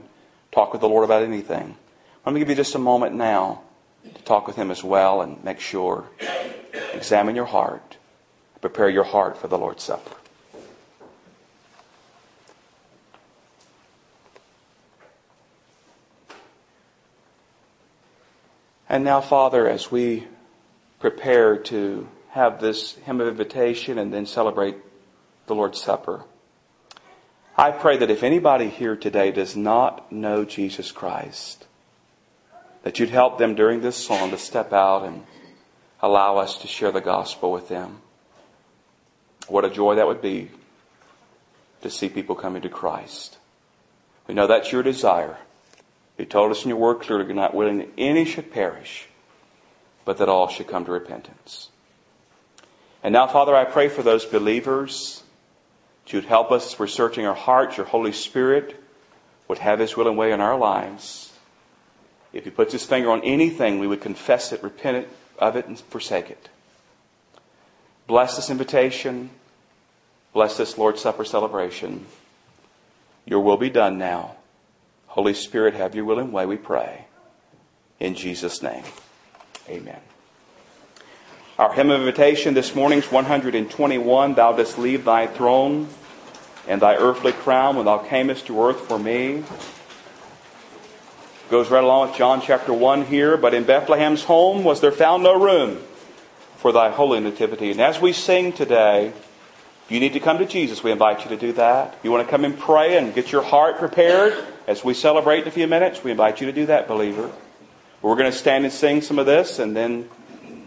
talk 0.52 0.72
with 0.72 0.80
the 0.80 0.88
Lord 0.88 1.04
about 1.04 1.22
anything. 1.22 1.76
Let 2.24 2.32
me 2.32 2.40
give 2.40 2.48
you 2.48 2.54
just 2.54 2.74
a 2.74 2.78
moment 2.78 3.14
now 3.14 3.62
to 4.04 4.22
talk 4.22 4.46
with 4.46 4.54
Him 4.54 4.70
as 4.70 4.84
well 4.84 5.20
and 5.22 5.42
make 5.42 5.58
sure. 5.58 6.04
Examine 6.92 7.34
your 7.34 7.46
heart. 7.46 7.96
Prepare 8.60 8.88
your 8.88 9.04
heart 9.04 9.36
for 9.36 9.48
the 9.48 9.58
Lord's 9.58 9.82
Supper. 9.82 10.14
And 18.88 19.04
now, 19.04 19.20
Father, 19.20 19.68
as 19.68 19.90
we 19.90 20.26
prepare 20.98 21.58
to 21.58 22.08
have 22.30 22.60
this 22.60 22.94
hymn 22.94 23.20
of 23.20 23.28
invitation 23.28 23.98
and 23.98 24.12
then 24.12 24.24
celebrate 24.24 24.76
the 25.46 25.54
Lord's 25.54 25.80
Supper, 25.80 26.24
I 27.56 27.70
pray 27.70 27.98
that 27.98 28.10
if 28.10 28.22
anybody 28.22 28.68
here 28.68 28.96
today 28.96 29.30
does 29.30 29.56
not 29.56 30.10
know 30.10 30.44
Jesus 30.44 30.90
Christ, 30.92 31.66
that 32.82 32.98
you'd 32.98 33.10
help 33.10 33.38
them 33.38 33.54
during 33.54 33.80
this 33.80 33.96
song 33.96 34.30
to 34.30 34.38
step 34.38 34.72
out 34.72 35.04
and 35.04 35.24
allow 36.00 36.38
us 36.38 36.56
to 36.58 36.66
share 36.66 36.92
the 36.92 37.00
gospel 37.00 37.52
with 37.52 37.68
them. 37.68 38.00
What 39.48 39.64
a 39.64 39.70
joy 39.70 39.96
that 39.96 40.06
would 40.06 40.22
be 40.22 40.50
to 41.82 41.90
see 41.90 42.08
people 42.08 42.36
coming 42.36 42.62
to 42.62 42.68
Christ. 42.68 43.38
We 44.26 44.34
know 44.34 44.46
that's 44.46 44.72
your 44.72 44.82
desire. 44.82 45.38
You 46.18 46.24
told 46.24 46.50
us 46.50 46.64
in 46.64 46.68
your 46.68 46.78
word 46.78 46.96
clearly 46.96 47.26
you're 47.26 47.34
not 47.34 47.54
willing 47.54 47.78
that 47.78 47.88
any 47.96 48.24
should 48.24 48.52
perish, 48.52 49.06
but 50.04 50.18
that 50.18 50.28
all 50.28 50.48
should 50.48 50.66
come 50.66 50.84
to 50.84 50.92
repentance. 50.92 51.70
And 53.02 53.12
now, 53.12 53.28
Father, 53.28 53.54
I 53.54 53.64
pray 53.64 53.88
for 53.88 54.02
those 54.02 54.24
believers 54.24 55.22
that 56.04 56.12
you'd 56.12 56.24
help 56.24 56.50
us 56.50 56.72
as 56.72 56.78
we're 56.78 56.88
searching 56.88 57.24
our 57.24 57.34
hearts. 57.34 57.76
Your 57.76 57.86
Holy 57.86 58.12
Spirit 58.12 58.82
would 59.46 59.58
have 59.58 59.78
His 59.78 59.96
will 59.96 60.08
and 60.08 60.18
way 60.18 60.32
in 60.32 60.40
our 60.40 60.58
lives. 60.58 61.32
If 62.32 62.44
He 62.44 62.50
puts 62.50 62.72
His 62.72 62.84
finger 62.84 63.10
on 63.10 63.22
anything, 63.22 63.78
we 63.78 63.86
would 63.86 64.00
confess 64.00 64.52
it, 64.52 64.62
repent 64.62 65.06
of 65.38 65.54
it, 65.54 65.66
and 65.66 65.78
forsake 65.78 66.30
it. 66.30 66.48
Bless 68.08 68.34
this 68.34 68.50
invitation. 68.50 69.30
Bless 70.32 70.56
this 70.56 70.76
Lord's 70.76 71.00
Supper 71.00 71.24
celebration. 71.24 72.06
Your 73.24 73.40
will 73.40 73.56
be 73.56 73.70
done 73.70 73.98
now. 73.98 74.37
Holy 75.18 75.34
Spirit, 75.34 75.74
have 75.74 75.96
your 75.96 76.04
will 76.04 76.20
and 76.20 76.32
way, 76.32 76.46
we 76.46 76.56
pray. 76.56 77.04
In 77.98 78.14
Jesus' 78.14 78.62
name, 78.62 78.84
amen. 79.68 79.98
Our 81.58 81.72
hymn 81.72 81.90
of 81.90 81.98
invitation 81.98 82.54
this 82.54 82.72
morning 82.76 83.00
is 83.00 83.10
121. 83.10 84.34
Thou 84.34 84.52
dost 84.52 84.78
leave 84.78 85.04
thy 85.04 85.26
throne 85.26 85.88
and 86.68 86.80
thy 86.80 86.94
earthly 86.94 87.32
crown 87.32 87.74
when 87.74 87.86
thou 87.86 87.98
camest 87.98 88.46
to 88.46 88.62
earth 88.62 88.78
for 88.82 88.96
me. 88.96 89.42
Goes 91.50 91.68
right 91.68 91.82
along 91.82 92.10
with 92.10 92.16
John 92.16 92.40
chapter 92.40 92.72
1 92.72 93.06
here. 93.06 93.36
But 93.36 93.54
in 93.54 93.64
Bethlehem's 93.64 94.22
home 94.22 94.62
was 94.62 94.80
there 94.80 94.92
found 94.92 95.24
no 95.24 95.36
room 95.36 95.78
for 96.58 96.70
thy 96.70 96.90
holy 96.90 97.18
nativity. 97.18 97.72
And 97.72 97.80
as 97.80 98.00
we 98.00 98.12
sing 98.12 98.52
today, 98.52 99.12
you 99.88 100.00
need 100.00 100.12
to 100.12 100.20
come 100.20 100.38
to 100.38 100.46
Jesus. 100.46 100.82
We 100.82 100.92
invite 100.92 101.24
you 101.24 101.30
to 101.30 101.36
do 101.36 101.52
that. 101.54 101.96
You 102.02 102.10
want 102.10 102.26
to 102.26 102.30
come 102.30 102.44
and 102.44 102.58
pray 102.58 102.98
and 102.98 103.14
get 103.14 103.32
your 103.32 103.42
heart 103.42 103.78
prepared 103.78 104.34
as 104.66 104.84
we 104.84 104.92
celebrate 104.92 105.42
in 105.42 105.48
a 105.48 105.50
few 105.50 105.66
minutes. 105.66 106.04
We 106.04 106.10
invite 106.10 106.40
you 106.40 106.46
to 106.46 106.52
do 106.52 106.66
that, 106.66 106.88
believer. 106.88 107.30
We're 108.02 108.16
going 108.16 108.30
to 108.30 108.36
stand 108.36 108.64
and 108.64 108.72
sing 108.72 109.00
some 109.00 109.18
of 109.18 109.26
this 109.26 109.58
and 109.58 109.74
then 109.74 110.08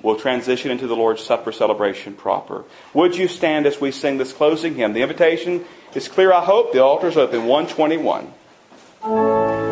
we'll 0.02 0.18
transition 0.18 0.72
into 0.72 0.88
the 0.88 0.96
Lord's 0.96 1.24
Supper 1.24 1.52
celebration 1.52 2.14
proper. 2.14 2.66
Would 2.94 3.16
you 3.16 3.28
stand 3.28 3.68
as 3.68 3.80
we 3.80 3.92
sing 3.92 4.18
this 4.18 4.34
closing 4.34 4.76
hymn? 4.76 4.94
The 4.94 5.04
invitation 5.04 5.66
is 5.94 6.08
clear, 6.08 6.34
I 6.34 6.44
hope. 6.44 6.74
The 6.74 6.84
altar 6.84 7.08
is 7.08 7.18
open. 7.18 7.46
121. 7.46 9.71